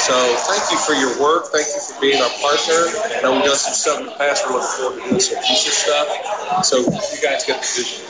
So 0.00 0.16
thank 0.48 0.64
you 0.72 0.78
for 0.78 0.94
your 0.94 1.12
work. 1.20 1.52
Thank 1.52 1.66
you 1.68 1.80
for 1.80 2.00
being 2.00 2.20
our 2.22 2.32
partner. 2.40 2.88
I 3.14 3.20
know 3.22 3.32
we've 3.36 3.44
done 3.44 3.56
some 3.56 3.74
stuff 3.74 4.00
in 4.00 4.06
the 4.06 4.12
past. 4.16 4.44
We're 4.48 4.56
looking 4.56 4.74
forward 4.80 5.02
to 5.02 5.08
doing 5.10 5.20
some 5.20 5.42
future 5.44 5.70
stuff. 5.76 6.64
So 6.64 6.78
You 6.80 7.20
guys 7.22 7.44
get 7.44 7.60
the 7.60 7.68
vision. 7.68 8.00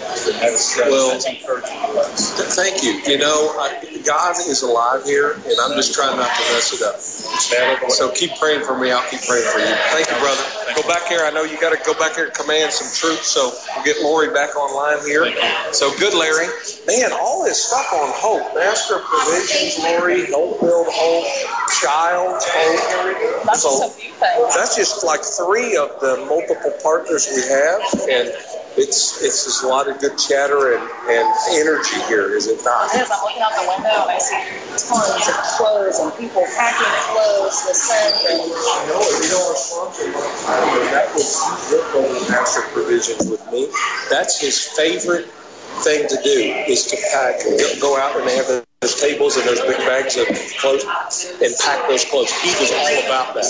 That's, 0.41 0.79
Well- 0.79 1.11
that's 1.11 1.27
encouraging 1.27 1.75
to 1.77 1.99
us. 2.01 2.57
thank 2.57 2.83
you. 2.83 3.03
You 3.11 3.19
know, 3.19 3.55
I, 3.59 3.83
God 4.07 4.37
is 4.39 4.63
alive 4.63 5.05
here, 5.05 5.33
and 5.35 5.57
I'm 5.61 5.75
just 5.77 5.95
trying 5.95 6.17
not 6.17 6.31
to 6.31 6.43
mess 6.55 6.73
it 6.73 6.83
up. 6.83 6.97
So 7.91 8.11
keep 8.13 8.37
praying 8.39 8.65
for 8.65 8.79
me. 8.79 8.91
I'll 8.93 9.09
keep 9.11 9.21
praying 9.27 9.47
for 9.51 9.59
you. 9.59 9.75
Thank 9.93 10.09
you, 10.11 10.17
brother. 10.23 10.43
Go 10.81 10.87
back 10.89 11.07
here. 11.09 11.21
I 11.25 11.31
know 11.31 11.43
you 11.43 11.61
got 11.61 11.75
to 11.77 11.81
go 11.85 11.95
back 11.99 12.15
here 12.15 12.27
and 12.27 12.35
command 12.35 12.73
some 12.73 12.89
troops. 12.95 13.27
So 13.29 13.51
we'll 13.75 13.85
get 13.85 14.01
Lori 14.03 14.31
back 14.33 14.57
online 14.57 15.03
here. 15.05 15.27
So 15.73 15.91
good, 15.99 16.15
Larry. 16.15 16.47
Man, 16.87 17.13
all 17.13 17.45
this 17.45 17.59
stuff 17.67 17.93
on 17.93 18.09
hope. 18.15 18.55
Master 18.55 18.97
of 18.97 19.03
Provisions, 19.05 19.79
Lori, 19.83 20.27
Hope 20.31 20.61
Build 20.61 20.87
Hope, 20.91 21.27
Child's 21.81 22.45
Hope. 22.45 23.45
That's 23.47 23.63
just 23.65 23.79
So 23.79 23.87
a 23.87 23.91
few 23.91 24.13
things. 24.13 24.55
that's 24.55 24.77
just 24.77 25.05
like 25.05 25.23
three 25.25 25.77
of 25.77 25.89
the 26.01 26.25
multiple 26.29 26.73
partners 26.83 27.25
we 27.33 27.41
have, 27.49 27.81
and 28.09 28.29
it's 28.77 29.23
it's 29.25 29.45
just 29.45 29.65
a 29.65 29.69
lot 29.69 29.89
of 29.89 29.99
good 29.99 30.17
chatter 30.19 30.77
and, 30.77 30.85
and 31.09 31.27
energy 31.57 31.97
here, 32.07 32.37
is 32.37 32.47
it 32.49 32.61
not? 32.65 32.93
It 32.95 33.01
is. 33.03 33.11
I'm 33.11 33.23
looking 33.25 33.43
out 33.43 33.53
the 33.57 33.67
window 33.67 33.97
and 34.07 34.13
I 34.13 34.19
see 34.21 34.37
tons 34.77 35.25
of 35.29 35.37
clothes 35.57 35.99
and 35.99 36.13
people 36.21 36.45
packing 36.55 36.93
clothes 37.11 37.57
to 37.67 37.73
send. 37.75 38.15
And 38.29 38.45
You 38.45 38.53
know, 38.93 39.01
you 39.01 39.29
know, 39.33 39.49
our 39.49 39.57
sponsor, 39.57 40.07
Mark 40.13 40.33
Tyler, 40.45 40.85
that 40.93 41.09
was 41.17 41.33
worked 41.73 42.31
Master 42.31 42.63
Provisions 42.77 43.31
with 43.31 43.43
me. 43.51 43.69
That's 44.11 44.41
his 44.41 44.61
favorite 44.61 45.27
thing 45.81 46.07
to 46.09 46.17
do 46.23 46.37
is 46.69 46.87
to 46.87 46.97
pack 47.13 47.41
go 47.81 47.97
out 47.99 48.21
and 48.21 48.29
have 48.31 48.47
the 48.47 48.65
those 48.81 48.99
tables 48.99 49.37
and 49.37 49.45
those 49.45 49.61
big 49.61 49.77
bags 49.85 50.17
of 50.17 50.27
clothes 50.57 50.85
and 51.43 51.53
pack 51.61 51.87
those 51.87 52.03
clothes. 52.07 52.33
He 52.41 52.49
was 52.49 52.73
all 52.73 53.05
about 53.05 53.35
that. 53.35 53.45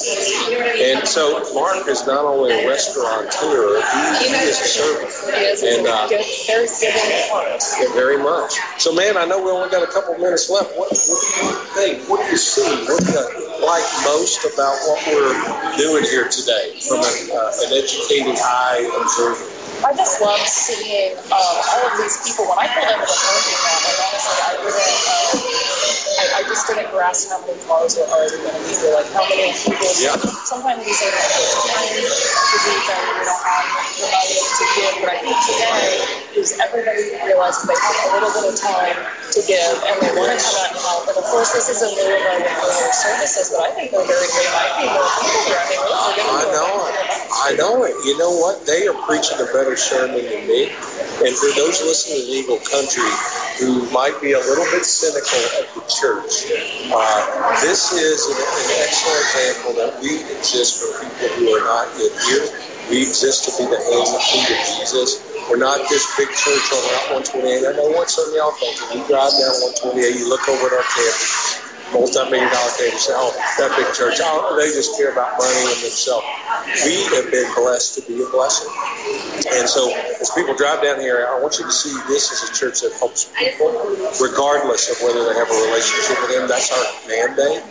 And 0.74 1.06
so 1.06 1.38
Mark 1.54 1.86
is 1.86 2.04
not 2.04 2.24
only 2.24 2.50
a 2.50 2.66
restaurateur, 2.66 3.78
he, 3.78 4.26
he 4.26 4.34
is 4.42 4.58
a 4.58 4.66
servant. 4.66 5.06
And 5.62 5.86
uh, 5.86 6.10
very 7.94 8.18
much. 8.18 8.58
So, 8.78 8.92
man, 8.92 9.16
I 9.16 9.24
know 9.24 9.40
we 9.40 9.52
only 9.52 9.70
got 9.70 9.84
a 9.84 9.92
couple 9.92 10.18
minutes 10.18 10.50
left. 10.50 10.76
What, 10.76 10.90
what 10.90 10.98
do 10.98 11.12
you 11.12 11.54
think? 11.78 12.08
What 12.10 12.24
do 12.24 12.30
you 12.32 12.36
see? 12.36 12.66
What 12.90 12.98
do 12.98 13.12
you 13.12 13.64
like 13.64 13.86
most 14.02 14.42
about 14.42 14.74
what 14.90 14.98
we're 15.06 15.76
doing 15.78 16.02
here 16.10 16.26
today 16.26 16.74
from 16.82 17.06
an, 17.06 17.30
uh, 17.30 17.52
an 17.54 17.78
educated 17.78 18.34
eye 18.34 18.82
observer? 18.98 19.49
I 19.84 19.96
just 19.96 20.20
love 20.20 20.40
seeing 20.46 21.16
um, 21.16 21.32
all 21.32 21.82
of 21.88 21.98
these 21.98 22.16
people. 22.24 22.44
When 22.48 22.58
I 22.58 22.68
pulled 22.68 22.84
into 22.84 23.00
the 23.00 23.16
parking 23.16 23.58
lot, 23.64 23.80
like 23.84 24.00
honestly, 24.04 24.38
I 24.44 24.52
didn't. 24.60 25.72
Um, 25.74 25.79
I, 26.20 26.44
I 26.44 26.44
just 26.44 26.68
didn't 26.68 26.92
grasp 26.92 27.32
how 27.32 27.40
many 27.40 27.56
cars 27.64 27.96
were 27.96 28.04
already 28.12 28.36
going 28.44 28.52
to 28.52 28.60
be 28.68 28.76
here. 28.76 28.92
Like 28.92 29.08
how 29.16 29.24
many 29.24 29.56
people. 29.56 29.88
Yeah. 29.96 30.20
Sometimes 30.44 30.84
we 30.84 30.92
say 30.92 31.08
that 31.08 31.28
time 31.32 31.96
to 31.96 31.96
do 31.96 32.72
things. 32.76 33.08
We 33.08 33.24
don't 33.24 33.40
have 33.40 33.72
the 33.96 34.04
money 34.04 34.36
to 34.36 34.64
give, 34.76 34.94
but 35.00 35.08
I 35.16 35.18
think 35.24 35.36
today 35.48 35.80
is 36.36 36.60
everybody 36.60 37.08
realizes 37.24 37.64
they 37.64 37.72
have 37.72 37.96
a 38.04 38.08
little 38.20 38.32
bit 38.36 38.52
of 38.52 38.56
time 38.60 39.00
to 39.32 39.40
give 39.48 39.74
and 39.80 39.96
they 40.04 40.12
want 40.12 40.28
to 40.28 40.36
come 40.44 40.56
out 40.60 40.68
and 40.76 40.80
help. 40.84 41.08
And 41.08 41.16
of 41.16 41.24
course, 41.24 41.56
this 41.56 41.72
is 41.72 41.80
a 41.80 41.88
new 41.88 42.04
enrollment 42.04 42.52
for 42.52 42.68
their 42.68 42.92
services, 42.92 43.48
but 43.56 43.64
I 43.64 43.70
think 43.72 43.88
they're 43.88 44.04
very 44.04 44.28
good. 44.28 44.48
I 44.52 44.68
think 44.76 44.92
more 44.92 45.08
people 45.24 45.40
here. 45.48 45.56
I 45.56 45.66
mean, 45.72 45.80
we're 45.88 46.04
I 46.20 46.44
know 46.52 46.68
it. 46.84 46.94
I 47.32 47.50
know 47.56 47.74
it. 47.88 47.96
You 48.04 48.20
know 48.20 48.32
what? 48.36 48.60
They 48.68 48.84
are 48.84 48.98
preaching 49.08 49.40
a 49.40 49.48
better 49.56 49.72
sermon 49.72 50.20
than 50.20 50.44
me. 50.44 50.68
And 51.24 51.32
for 51.32 51.48
those 51.56 51.80
listening 51.80 52.20
to 52.20 52.28
Eagle 52.28 52.60
Country 52.68 53.08
who 53.60 53.84
might 53.92 54.16
be 54.20 54.32
a 54.32 54.40
little 54.40 54.66
bit 54.72 54.84
cynical 54.84 55.40
of 55.60 55.66
the 55.76 55.84
church, 55.86 56.48
uh, 56.90 57.60
this 57.62 57.92
is 57.92 58.18
an, 58.26 58.40
an 58.40 58.70
excellent 58.82 59.20
example 59.28 59.72
that 59.76 59.92
we 60.00 60.24
exist 60.34 60.80
for 60.80 60.88
people 61.04 61.28
who 61.36 61.46
are 61.54 61.64
not 61.64 61.86
yet 62.00 62.12
here. 62.26 62.46
We 62.90 63.06
exist 63.06 63.46
to 63.46 63.50
be 63.60 63.70
the 63.70 63.78
hands 63.78 64.10
and 64.10 64.24
feet 64.32 64.50
of 64.50 64.60
Jesus. 64.80 65.22
We're 65.48 65.62
not 65.62 65.84
this 65.88 66.04
big 66.16 66.28
church 66.32 66.66
on 66.72 66.80
Route 67.14 67.36
128. 67.36 67.68
I 67.68 67.72
know 67.76 67.90
what 67.94 68.10
some 68.10 68.26
of 68.28 68.34
y'all 68.34 68.56
think. 68.58 68.76
You 68.96 69.04
drive 69.06 69.30
down 69.38 69.54
128, 69.84 70.18
you 70.18 70.26
look 70.28 70.42
over 70.48 70.66
at 70.66 70.74
our 70.74 70.88
campus, 70.90 71.69
multi-million 71.92 72.50
dollar 72.50 72.72
campus, 72.76 73.08
oh, 73.10 73.32
that 73.58 73.70
big 73.76 73.88
church, 73.94 74.20
oh, 74.22 74.54
they 74.58 74.70
just 74.74 74.96
care 74.98 75.12
about 75.12 75.38
money 75.38 75.72
and 75.72 75.80
themselves. 75.80 76.26
We 76.84 77.02
have 77.16 77.30
been 77.32 77.48
blessed 77.56 77.98
to 77.98 78.00
be 78.06 78.20
a 78.22 78.28
blessing. 78.30 78.70
And 79.58 79.66
so 79.66 79.90
as 80.20 80.30
people 80.36 80.54
drive 80.54 80.82
down 80.82 81.00
here, 81.00 81.26
I 81.26 81.40
want 81.40 81.58
you 81.58 81.64
to 81.64 81.72
see 81.72 81.94
this 82.06 82.30
as 82.30 82.50
a 82.50 82.52
church 82.52 82.84
that 82.84 82.92
helps 83.00 83.32
people, 83.34 83.72
regardless 84.20 84.92
of 84.92 85.00
whether 85.02 85.24
they 85.24 85.34
have 85.34 85.48
a 85.48 85.58
relationship 85.70 86.20
with 86.20 86.36
Him. 86.36 86.44
That's 86.46 86.70
our 86.70 86.84
mandate. 87.08 87.64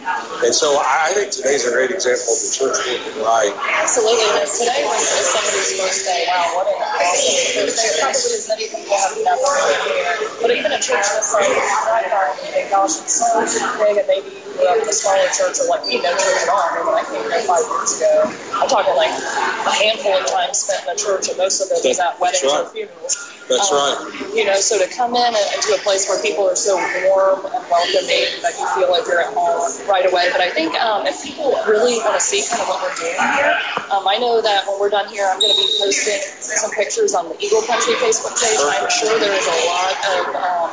And 0.43 0.53
so 0.55 0.79
I 0.79 1.13
think 1.13 1.31
today's 1.31 1.67
a 1.67 1.71
great 1.71 1.91
example 1.91 2.33
of 2.33 2.39
the 2.39 2.49
church 2.49 2.79
working 2.79 3.23
right. 3.23 3.53
Absolutely. 3.81 4.25
Today 4.45 4.83
was 4.85 5.01
somebody's 5.03 5.79
first 5.79 6.05
day. 6.05 6.25
Wow, 6.27 6.53
what 6.55 6.67
an 6.67 6.77
awesome 6.79 7.39
Thursday. 7.55 7.89
Probably 7.99 8.41
many 8.49 8.65
people 8.69 8.97
have 8.97 9.15
been 9.15 9.29
here. 9.29 10.15
But 10.41 10.51
even 10.51 10.71
a 10.71 10.79
church 10.79 11.05
that's 11.13 11.33
like, 11.33 11.47
you 11.47 12.51
think, 12.51 12.69
gosh, 12.71 12.99
it's 12.99 13.19
so 13.19 13.41
big, 13.79 13.97
maybe 14.09 14.33
we're 14.57 14.65
up 14.65 14.81
a 14.81 14.91
smaller 14.91 15.29
church 15.29 15.61
or 15.61 15.69
like 15.69 15.85
we 15.85 16.01
know 16.01 16.11
church 16.17 16.41
at 16.41 16.49
all. 16.49 16.57
I 16.57 16.81
when 16.81 16.97
I 16.97 17.05
came 17.05 17.21
here 17.29 17.45
five 17.45 17.61
years 17.61 18.01
ago, 18.01 18.25
I'm 18.57 18.67
talking 18.67 18.97
like 18.97 19.13
a 19.13 19.73
handful 19.85 20.17
of 20.17 20.25
time 20.25 20.51
spent 20.57 20.83
in 20.83 20.89
a 20.89 20.97
church, 20.97 21.29
and 21.29 21.37
most 21.37 21.61
of 21.61 21.69
it 21.69 21.85
was 21.85 21.99
at 22.01 22.19
weddings 22.19 22.49
right. 22.49 22.65
or 22.65 22.69
funerals. 22.73 23.28
That's 23.49 23.71
Um, 23.73 23.77
right. 23.81 24.29
You 24.37 24.45
know, 24.45 24.53
so 24.61 24.77
to 24.77 24.85
come 24.93 25.15
in 25.17 25.25
and, 25.25 25.47
to 25.65 25.73
a 25.73 25.81
place 25.81 26.05
where 26.07 26.21
people 26.21 26.45
are 26.47 26.55
so 26.55 26.77
warm 27.09 27.41
and 27.49 27.65
welcoming 27.65 28.29
that 28.45 28.53
you 28.61 28.65
feel 28.77 28.93
like 28.93 29.09
you're 29.09 29.25
at 29.25 29.33
home 29.33 29.65
right 29.89 30.05
away. 30.05 30.29
But 30.31 30.41
I 30.41 30.53
think 30.53 30.77
um, 30.77 31.07
if 31.09 31.17
people 31.25 31.57
really 31.65 31.97
want 32.05 32.13
to 32.13 32.21
see 32.21 32.45
kind 32.45 32.61
of 32.61 32.69
what 32.69 32.77
we're 32.85 32.93
doing 33.01 33.17
here, 33.17 33.53
um, 33.89 34.05
I 34.05 34.21
know 34.21 34.37
that 34.41 34.69
when 34.69 34.77
we're 34.79 34.93
done 34.93 35.09
here, 35.09 35.25
I'm 35.25 35.41
going 35.41 35.49
to 35.49 35.57
be 35.57 35.67
posting 35.81 36.21
some 36.39 36.69
pictures 36.77 37.17
on 37.17 37.25
the 37.33 37.35
Eagle 37.41 37.65
Country 37.65 37.97
Facebook 37.97 38.37
page. 38.37 38.61
I'm 38.61 38.85
sure 38.93 39.17
there 39.17 39.33
is 39.33 39.47
a 39.49 39.59
lot 39.65 39.93
of 39.97 40.21
um, 40.37 40.67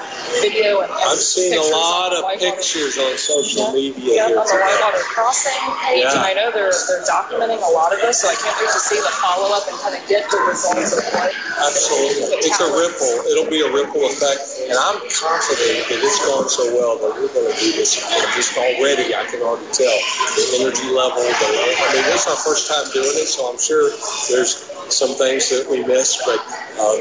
video 0.44 0.84
and, 0.84 0.92
and 0.92 1.00
I've 1.00 1.16
seen 1.16 1.56
a 1.56 1.64
lot 1.72 2.12
of 2.12 2.22
Whitewater- 2.28 2.60
pictures 2.60 3.00
on 3.00 3.16
social 3.16 3.72
Yeah, 3.72 3.80
media 3.96 4.04
yeah, 4.04 4.26
here 4.28 4.38
on 4.38 4.44
the. 4.46 4.52
Whitewater 4.52 5.00
Crossing 5.16 5.56
page, 5.80 6.04
Yeah. 6.04 6.12
and 6.12 6.20
I 6.28 6.32
know 6.36 6.52
they're 6.52 6.76
they're 6.76 7.04
documenting 7.08 7.60
a 7.64 7.72
lot 7.72 7.96
of 7.96 8.04
this, 8.04 8.20
so 8.20 8.28
I 8.28 8.36
can't 8.36 8.52
wait 8.60 8.68
to 8.68 8.80
see 8.84 9.00
the 9.00 9.12
follow 9.24 9.48
up 9.56 9.64
and 9.64 9.76
kind 9.80 9.96
of 9.96 10.04
get 10.08 10.28
the 10.28 10.36
results 10.44 10.92
of 10.92 11.04
what 11.16 11.32
Absolutely. 11.56 12.36
A 12.66 12.68
ripple. 12.82 13.14
It'll 13.30 13.46
be 13.50 13.62
a 13.62 13.70
ripple 13.70 14.02
effect. 14.10 14.42
And 14.66 14.74
I'm 14.74 14.98
confident 15.06 15.86
that 15.86 16.00
it's 16.02 16.18
gone 16.26 16.50
so 16.50 16.66
well 16.74 16.98
that 16.98 17.14
we're 17.14 17.30
going 17.30 17.46
to 17.46 17.58
do 17.62 17.70
this 17.78 17.94
again. 17.94 18.26
Just 18.34 18.58
already, 18.58 19.14
I 19.14 19.22
can 19.30 19.38
already 19.46 19.70
tell 19.70 19.94
the 20.34 20.44
energy 20.66 20.90
level. 20.90 21.22
The, 21.22 21.46
I 21.46 21.86
mean, 21.94 22.04
this 22.10 22.26
is 22.26 22.28
our 22.28 22.40
first 22.42 22.66
time 22.66 22.82
doing 22.90 23.14
it, 23.22 23.30
so 23.30 23.46
I'm 23.46 23.60
sure 23.62 23.86
there's 24.34 24.66
some 24.90 25.14
things 25.14 25.46
that 25.54 25.70
we 25.70 25.86
missed. 25.86 26.18
But 26.26 26.42
um, 26.82 26.98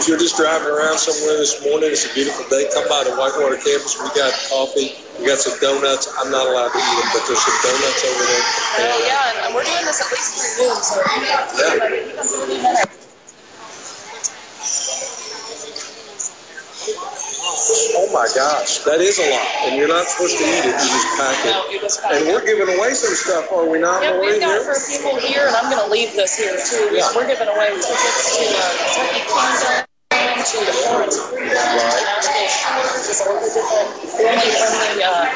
if 0.00 0.08
you're 0.08 0.16
just 0.20 0.40
driving 0.40 0.68
around 0.72 0.96
somewhere 0.96 1.36
this 1.36 1.60
morning, 1.60 1.92
it's 1.92 2.08
a 2.08 2.12
beautiful 2.16 2.48
day. 2.48 2.64
Come 2.72 2.88
by 2.88 3.04
the 3.04 3.12
Whitewater 3.12 3.60
campus. 3.60 3.92
We 4.00 4.08
got 4.16 4.32
coffee. 4.48 4.96
We 5.20 5.28
got 5.28 5.38
some 5.44 5.56
donuts. 5.60 6.08
I'm 6.24 6.32
not 6.32 6.48
allowed 6.48 6.72
to 6.72 6.80
eat 6.80 6.96
them, 7.04 7.08
but 7.12 7.22
there's 7.28 7.44
some 7.44 7.58
donuts 7.60 8.00
over 8.08 8.24
there. 8.24 8.44
Oh 8.80 8.96
yeah, 9.04 9.28
and, 9.28 9.36
and 9.44 9.50
we're 9.52 9.68
doing 9.68 9.84
this 9.84 10.00
at 10.00 10.08
least 10.08 10.28
through 10.32 10.56
Zoom, 10.56 10.76
so 10.80 10.96
Yeah. 11.20 11.76
give 12.08 12.16
us 12.16 12.32
30 12.32 12.64
minutes. 12.64 12.96
Oh 17.94 18.08
my 18.12 18.28
gosh, 18.34 18.78
that 18.88 19.00
is 19.00 19.18
a 19.18 19.28
lot. 19.30 19.46
And 19.68 19.76
you're 19.76 19.88
not 19.88 20.06
supposed 20.08 20.38
to 20.38 20.44
eat 20.44 20.64
it. 20.64 20.72
You 20.72 20.88
just 20.88 21.08
pack 21.20 21.36
it. 21.44 21.50
No, 21.52 21.68
you 21.68 21.80
just 21.80 22.00
pack 22.02 22.12
And 22.16 22.26
it. 22.26 22.32
we're 22.32 22.44
giving 22.44 22.72
away 22.78 22.94
some 22.94 23.12
stuff, 23.14 23.52
are 23.52 23.68
we 23.68 23.78
not, 23.78 24.00
Maureen? 24.02 24.20
we've 24.20 24.40
got 24.40 24.64
for 24.64 24.76
people 24.88 25.16
here, 25.20 25.46
and 25.46 25.54
I'm 25.56 25.68
going 25.70 25.82
to 25.84 25.90
leave 25.92 26.12
this 26.16 26.36
here 26.36 26.56
too. 26.56 26.96
Yeah. 26.96 27.08
We're 27.14 27.26
giving 27.28 27.48
away 27.48 27.68
tickets 27.76 28.36
to 28.38 28.44
uh, 28.48 28.60
Kentucky 28.80 29.20
Kingdom, 29.28 29.84
to 30.42 30.58
the 30.66 30.74
Florence 30.74 31.18
Freedom, 31.30 31.54
to 31.54 31.54
Nashville 31.54 32.50
Shore, 32.50 32.98
just 33.06 33.22
all 33.22 33.38
the 33.38 33.46
different 33.46 33.88
family-friendly 34.10 35.02
uh, 35.06 35.30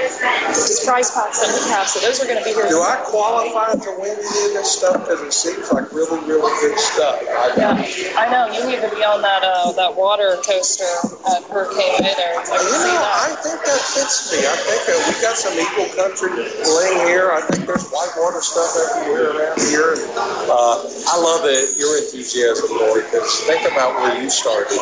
just 0.51 0.83
prize 0.83 1.11
packs 1.15 1.39
that 1.41 1.51
we 1.55 1.63
have. 1.71 1.87
So 1.87 2.03
those 2.03 2.19
are 2.19 2.27
going 2.27 2.39
to 2.39 2.45
be 2.45 2.51
here. 2.51 2.67
Do 2.67 2.83
I 2.83 2.99
qualify 3.07 3.73
to 3.79 3.91
win 4.03 4.19
any 4.19 4.43
of 4.51 4.53
this 4.59 4.67
stuff? 4.75 5.07
Because 5.07 5.23
it 5.23 5.33
seems 5.33 5.71
like 5.71 5.93
really, 5.95 6.19
really 6.27 6.51
good 6.59 6.79
stuff. 6.79 7.23
I, 7.23 7.55
Yeah, 7.55 8.19
I 8.19 8.27
know. 8.35 8.51
You 8.51 8.67
need 8.67 8.83
to 8.83 8.91
be 8.91 9.07
on 9.07 9.23
that 9.23 9.47
uh, 9.47 9.73
that 9.79 9.95
water 9.95 10.37
coaster 10.43 10.91
at 11.31 11.45
Hurricane 11.47 12.03
Bay 12.03 12.15
there. 12.19 12.37
Like 12.43 12.67
you 12.67 12.83
know. 12.83 13.07
I 13.07 13.31
think 13.47 13.63
that 13.63 13.81
me. 14.07 14.39
I 14.47 14.55
think 14.55 14.83
uh, 14.87 14.95
we 15.11 15.15
got 15.19 15.35
some 15.35 15.55
Eagle 15.59 15.91
Country 15.99 16.31
laying 16.31 17.11
here. 17.11 17.35
I 17.35 17.43
think 17.51 17.67
there's 17.67 17.91
whitewater 17.91 18.39
stuff 18.39 18.71
everywhere 18.79 19.35
around 19.35 19.59
here. 19.67 19.99
Uh, 20.47 20.79
I 21.11 21.17
love 21.19 21.43
it, 21.51 21.75
your 21.75 21.91
enthusiasm, 21.99 22.71
Lori, 22.71 23.03
because 23.03 23.27
think 23.51 23.67
about 23.67 23.99
where 23.99 24.15
you 24.23 24.31
started 24.31 24.79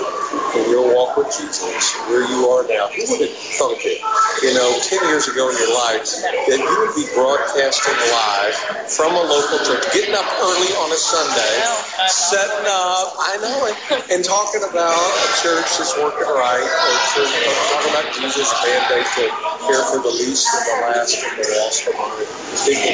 in 0.61 0.69
your 0.69 0.85
walk 0.93 1.17
with 1.17 1.33
Jesus, 1.33 1.97
where 2.13 2.21
you 2.29 2.53
are 2.53 2.69
now. 2.69 2.93
Who 2.93 3.01
would 3.17 3.25
have 3.25 3.37
thunk 3.57 3.81
it, 3.89 3.97
you 4.45 4.53
know, 4.53 4.69
10 4.93 5.09
years 5.09 5.25
ago 5.25 5.49
in 5.49 5.57
your 5.57 5.73
life, 5.73 6.05
that 6.05 6.61
you 6.61 6.75
would 6.85 6.93
be 6.93 7.09
broadcasting 7.17 7.97
live 7.97 8.57
from 8.93 9.17
a 9.17 9.25
local 9.25 9.57
church, 9.65 9.89
getting 9.97 10.13
up 10.13 10.29
early 10.45 10.71
on 10.85 10.93
a 10.93 11.01
Sunday, 11.01 11.41
I 11.41 11.65
know, 11.65 11.81
I 11.97 12.05
know. 12.05 12.13
setting 12.13 12.67
up, 12.69 13.07
I 13.17 13.33
know 13.41 13.59
it, 13.73 13.77
and 14.13 14.21
talking 14.21 14.61
about 14.69 14.93
a 14.93 15.29
church 15.41 15.69
that's 15.81 15.97
working 15.97 16.29
right, 16.29 16.61
or 16.61 16.93
church, 17.17 17.33
talking 17.73 17.93
about 17.97 18.07
Jesus' 18.21 18.53
mandate 18.61 19.09
to 19.15 19.25
care 19.67 19.85
for 19.95 20.03
the 20.03 20.11
least 20.11 20.51
and 20.51 20.65
the 20.67 20.77
last 20.91 21.15
and 21.23 21.39
the 21.39 21.47
lost. 21.63 21.87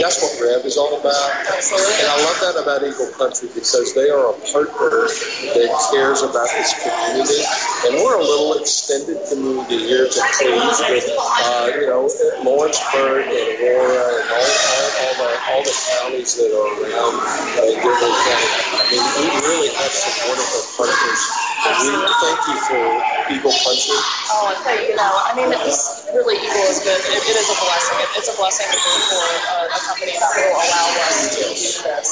That's 0.01 0.21
what 0.21 0.33
Rev 0.41 0.65
is 0.65 0.77
all 0.77 1.01
about. 1.01 1.31
And 1.49 2.09
I 2.09 2.17
love 2.25 2.39
that 2.45 2.57
about 2.61 2.85
Eagle 2.85 3.09
Country 3.17 3.49
because 3.55 3.95
they 3.95 4.09
are 4.13 4.33
a 4.33 4.37
partner 4.53 5.09
that 5.57 5.71
cares 5.93 6.21
about 6.21 6.49
this 6.57 6.77
community. 6.85 7.41
And 7.89 8.05
we're 8.05 8.21
a 8.21 8.25
little 8.25 8.61
extended 8.61 9.25
community 9.29 9.81
here 9.89 10.09
to 10.09 10.21
Cleves 10.37 10.81
with, 10.89 11.09
uh, 11.09 11.73
you 11.77 11.87
know, 11.89 12.09
Lawrenceburg 12.45 13.25
and 13.29 13.49
Aurora 13.65 14.05
and 14.21 14.29
all, 14.29 14.45
all, 14.45 14.89
all, 15.01 15.15
the, 15.17 15.29
all 15.53 15.63
the 15.65 15.77
counties 16.01 16.37
that 16.37 16.53
are 16.53 16.69
around 16.85 17.17
uh, 17.21 17.65
Gilbert 17.81 18.17
County. 18.29 18.49
I 18.77 18.85
mean, 18.93 19.05
we 19.17 19.25
really 19.49 19.73
have 19.77 19.93
some 19.93 20.17
wonderful 20.29 20.65
partners. 20.77 21.23
And 21.61 21.77
we 21.77 22.09
thank 22.25 22.41
you 22.49 22.57
for 22.65 22.85
Eagle 23.37 23.53
Country. 23.53 24.01
Oh, 24.33 24.57
tell 24.65 24.81
you, 24.81 24.97
know, 24.97 25.13
I 25.29 25.37
mean, 25.37 25.51
this 25.51 26.00
really 26.15 26.39
equal 26.41 26.67
is 26.71 26.81
good. 26.83 26.99
It, 26.99 27.23
it 27.23 27.37
is 27.37 27.49
a 27.51 27.57
blessing. 27.61 27.97
It, 28.03 28.09
it's 28.19 28.31
a 28.31 28.37
blessing 28.37 28.67
to 28.67 28.79
work 28.79 29.03
for 29.11 29.23
uh, 29.23 29.77
a 29.77 29.81
company 29.87 30.15
that 30.19 30.31
will 30.35 30.57
allow 30.57 30.87
us 31.07 31.17
to 31.23 31.29
do 31.37 31.45
this. 31.51 31.83
It's, 31.85 32.11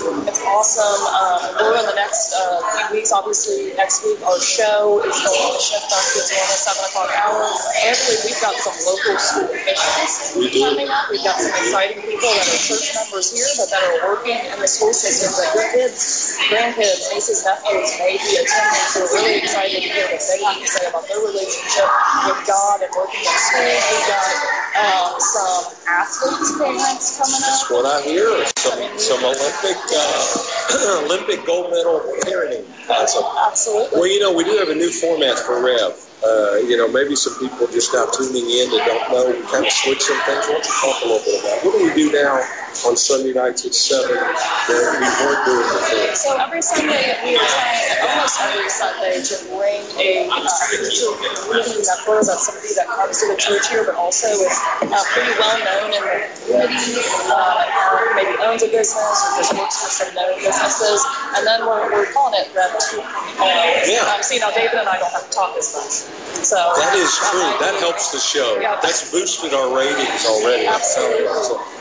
it's 0.00 0.42
awesome. 0.48 1.00
Um, 1.12 1.40
we're 1.60 1.76
in 1.80 1.86
the 1.86 1.98
next 1.98 2.32
uh, 2.32 2.60
few 2.88 2.96
weeks. 2.96 3.12
Obviously, 3.12 3.74
next 3.76 4.04
week 4.04 4.20
our 4.24 4.40
show 4.40 5.02
is 5.04 5.16
going 5.16 5.52
to 5.52 5.60
shift 5.60 5.90
on 5.92 6.02
at 6.02 6.58
seven 6.62 6.82
o'clock 6.88 7.10
hour. 7.20 7.44
Actually, 7.84 8.18
we've 8.24 8.40
got 8.40 8.56
some 8.56 8.76
local 8.86 9.16
school 9.18 9.48
officials 9.50 10.12
coming 10.56 10.88
up. 10.88 11.10
We've 11.10 11.24
got 11.24 11.36
some 11.36 11.52
exciting 11.52 12.00
people 12.00 12.30
that 12.32 12.46
are 12.48 12.62
church 12.64 12.86
members 12.96 13.28
here, 13.28 13.48
but 13.58 13.68
that 13.68 13.82
are 13.82 13.98
working 14.08 14.38
in 14.38 14.56
the 14.56 14.68
school 14.68 14.92
system. 14.94 15.32
That 15.36 15.50
your 15.52 15.68
kids, 15.74 16.38
grandkids, 16.48 17.12
nieces, 17.12 17.44
nephews 17.44 17.90
may 17.98 18.16
be 18.16 18.30
attending 18.40 18.72
superintendents 18.72 18.96
are 18.96 19.16
really 19.16 19.38
excited 19.38 19.82
to 19.82 19.88
hear 19.88 20.06
what 20.10 20.22
they 20.22 20.44
have 20.44 20.58
to 20.60 20.66
say 20.66 20.88
about 20.88 21.08
their 21.08 21.20
relationship 21.20 21.88
with 22.26 22.40
God 22.46 22.82
and 22.82 22.90
working 23.02 23.20
in 23.20 23.26
schools. 23.26 23.82
We've 23.90 24.06
got 24.06 24.26
um, 24.78 25.10
some 25.18 25.62
athletes 25.90 26.50
parents 26.58 27.18
coming 27.18 27.42
up. 27.42 27.50
That's 27.50 27.70
what 27.70 27.86
I 27.86 28.02
hear. 28.02 28.46
Some 28.58 28.98
some 28.98 29.24
Olympic 29.24 29.78
uh, 29.90 31.02
Olympic 31.06 31.44
gold 31.46 31.70
medal 31.70 32.00
parenting. 32.22 32.64
Awesome. 32.88 33.24
Absolutely. 33.50 33.98
Well, 33.98 34.08
you 34.08 34.20
know, 34.20 34.32
we 34.32 34.44
do 34.44 34.56
have 34.58 34.68
a 34.68 34.74
new 34.74 34.90
format 34.90 35.38
for 35.38 35.62
Rev. 35.64 35.92
Uh, 36.22 36.54
you 36.70 36.76
know, 36.78 36.86
maybe 36.86 37.16
some 37.18 37.34
people 37.42 37.66
just 37.66 37.90
now 37.90 38.06
tuning 38.14 38.46
in 38.46 38.70
that 38.70 38.86
don't 38.86 39.10
know. 39.10 39.26
We 39.34 39.42
kind 39.50 39.66
of 39.66 39.74
switch 39.74 40.06
some 40.06 40.22
things. 40.22 40.46
Why 40.46 40.54
don't 40.54 40.62
you 40.62 40.74
talk 40.78 40.96
a 41.02 41.06
little 41.10 41.24
bit 41.26 41.42
about 41.42 41.58
what 41.66 41.72
do 41.74 41.82
we 41.82 41.90
do 41.98 42.14
now 42.14 42.38
on 42.86 42.94
Sunday 42.94 43.34
nights 43.34 43.66
at 43.66 43.74
seven 43.74 44.14
that 44.14 44.70
we 44.70 45.02
weren't 45.02 45.42
doing 45.42 45.66
before? 45.66 46.14
So 46.14 46.38
every 46.38 46.62
Sunday 46.62 47.18
we 47.26 47.34
are 47.34 47.42
trying, 47.42 48.06
almost 48.06 48.38
every 48.38 48.70
Sunday, 48.70 49.18
to 49.18 49.34
bring 49.50 49.82
a 49.98 50.30
uh, 50.30 50.38
a 50.38 51.30
community 51.42 51.82
member 51.90 52.22
that's 52.22 52.46
somebody 52.46 52.70
that 52.78 52.86
comes 52.86 53.18
to 53.18 53.26
the 53.26 53.38
church 53.42 53.66
here, 53.66 53.82
but 53.82 53.98
also 53.98 54.30
is 54.30 54.54
uh, 54.78 55.02
pretty 55.10 55.34
well 55.42 55.58
known 55.58 55.90
in 55.90 56.02
the 56.06 56.16
community, 56.38 57.02
uh, 57.34 57.98
or 57.98 58.14
maybe 58.14 58.38
owns 58.46 58.62
a 58.62 58.70
business 58.70 58.94
or 58.94 59.30
just 59.42 59.58
works 59.58 59.74
for 59.82 59.90
some 59.90 60.14
known 60.14 60.38
businesses, 60.38 61.02
and 61.34 61.42
then 61.42 61.66
we're, 61.66 61.90
we're 61.90 62.06
calling 62.14 62.38
it 62.38 62.46
Rev 62.54 62.70
2.0. 62.78 63.90
Yeah. 63.90 64.06
Um, 64.06 64.22
so 64.22 64.34
you 64.34 64.40
know, 64.40 64.54
David 64.54 64.78
and 64.78 64.88
I 64.88 65.02
don't 65.02 65.10
have 65.10 65.26
to 65.26 65.34
talk 65.34 65.58
as 65.58 65.66
much. 65.74 66.11
So 66.42 66.58
That 66.74 66.98
is 66.98 67.12
true. 67.30 67.54
That 67.62 67.78
helps 67.78 68.10
the 68.10 68.18
show. 68.18 68.58
Yeah. 68.58 68.74
That's 68.82 69.10
boosted 69.14 69.54
our 69.54 69.70
ratings 69.70 70.26
already. 70.26 70.66
Absolutely. 70.66 71.30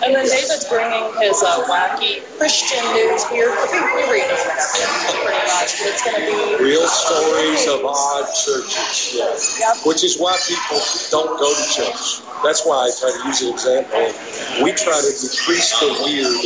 And 0.05 0.13
then 0.13 0.25
David's 0.29 0.69
bringing 0.69 1.01
his 1.17 1.41
uh, 1.41 1.65
wacky 1.65 2.21
Christian 2.37 2.81
news 2.93 3.25
here. 3.33 3.49
We, 3.49 4.05
read 4.05 4.29
it 4.29 4.37
pretty 4.37 5.45
much, 5.49 5.81
but 5.81 5.87
it's 5.89 6.03
going 6.05 6.17
to 6.19 6.25
be 6.25 6.63
Real 6.63 6.85
stories 6.85 7.65
of 7.67 7.81
odd 7.85 8.27
churches, 8.37 9.17
yeah. 9.17 9.33
Yep. 9.33 9.85
Which 9.85 10.03
is 10.03 10.21
why 10.21 10.37
people 10.45 10.77
don't 11.09 11.39
go 11.41 11.49
to 11.49 11.65
church. 11.73 12.21
That's 12.45 12.65
why 12.65 12.85
I 12.85 12.89
try 12.93 13.09
to 13.13 13.21
use 13.29 13.41
an 13.41 13.53
example. 13.53 14.01
We 14.61 14.73
try 14.77 14.97
to 14.97 15.11
decrease 15.13 15.73
the 15.81 15.89
weird 16.05 16.37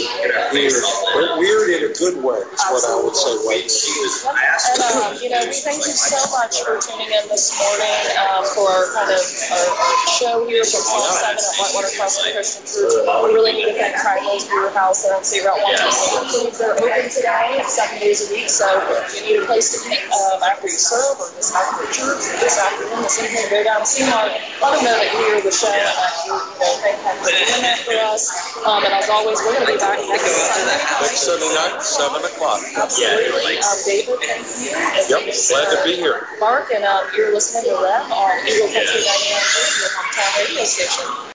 here. 0.55 0.81
But 1.15 1.39
weird 1.39 1.67
in 1.71 1.91
a 1.91 1.93
good 1.95 2.19
way 2.23 2.43
is 2.43 2.63
what 2.71 2.83
I 2.87 2.95
would 3.03 3.15
say 3.15 3.33
right. 3.43 3.67
And 3.67 4.79
um, 4.83 5.15
you 5.19 5.29
know, 5.31 5.43
we 5.47 5.55
thank 5.55 5.83
you 5.83 5.95
so 5.95 6.19
much 6.31 6.63
for 6.63 6.79
tuning 6.79 7.11
in 7.11 7.27
this 7.27 7.55
morning 7.55 7.74
um, 7.75 8.43
for 8.55 8.67
our 8.71 8.85
kind 8.95 9.11
of 9.11 9.19
our, 9.19 9.67
our 9.67 9.95
show 10.15 10.47
here 10.47 10.63
from 10.63 10.83
Psalm 10.83 11.03
7 11.03 11.35
at 11.35 11.55
Whitewater 11.59 11.91
Crossing 11.99 12.31
Christian 12.31 12.63
Church. 12.63 12.93
We 13.03 13.29
really 13.35 13.53
need 13.53 13.67
to 13.71 13.75
thank 13.75 13.99
Triangles 13.99 14.47
Beer 14.47 14.71
House 14.71 15.03
there 15.03 15.15
on 15.15 15.23
State 15.23 15.43
Route 15.43 15.59
126. 15.59 16.55
They're 16.55 16.77
open 16.79 17.09
today 17.11 17.59
seven 17.67 17.99
days 17.99 18.23
a 18.23 18.27
week, 18.31 18.47
so 18.47 18.67
if 19.03 19.11
you 19.19 19.21
need 19.27 19.37
a 19.43 19.45
place 19.45 19.75
to 19.75 19.79
eat 19.91 20.03
um, 20.07 20.39
after 20.47 20.67
you 20.71 20.79
serve 20.79 21.19
or 21.19 21.27
just 21.35 21.51
after 21.51 21.83
church 21.91 22.21
or 22.23 22.35
this 22.39 22.55
afternoon, 22.55 23.03
this 23.03 23.19
evening, 23.19 23.45
go 23.51 23.59
down 23.63 23.83
and 23.83 23.89
see 23.89 24.07
Mark. 24.07 24.31
Let 24.63 24.79
him 24.79 24.81
know 24.87 24.95
that 24.95 25.09
you 25.11 25.19
hear 25.35 25.41
the 25.43 25.51
show 25.51 25.71
and 25.71 25.83
that 25.83 26.13
you, 26.23 26.31
you 26.31 26.57
know, 26.63 26.73
thank 26.79 26.97
him 27.03 27.15
for 27.19 27.31
doing 27.31 27.63
that 27.67 27.79
for 27.83 27.97
us. 28.07 28.23
Um, 28.63 28.81
and 28.87 28.93
as 28.95 29.09
always, 29.11 29.37
we're 29.43 29.59
going 29.59 29.67
to 29.67 29.73
be 29.75 29.79
back 29.81 29.99
next 29.99 30.31
Sunday. 30.31 30.79
Next 31.03 31.21
Sunday 31.27 31.51
night, 31.51 31.83
7 31.83 32.23
o'clock. 32.23 32.61
Absolutely. 32.77 33.59
Um, 33.59 33.77
David, 33.83 34.17
thank 34.23 34.47
you. 34.63 34.71
And 34.71 35.03
Yep, 35.11 35.21
glad 35.51 35.67
to 35.71 35.77
uh, 35.79 35.85
be 35.85 35.95
here. 35.95 36.27
Mark, 36.39 36.71
and 36.71 36.83
um, 36.83 37.05
you're 37.15 37.33
listening 37.33 37.64
Rev 37.73 38.11
on 38.11 38.47
Eagle 38.47 38.67
Country 38.69 39.01
99.3, 39.01 39.79
your 39.81 39.89
hometown 39.89 40.37
radio 40.37 40.63
station. 40.65 41.15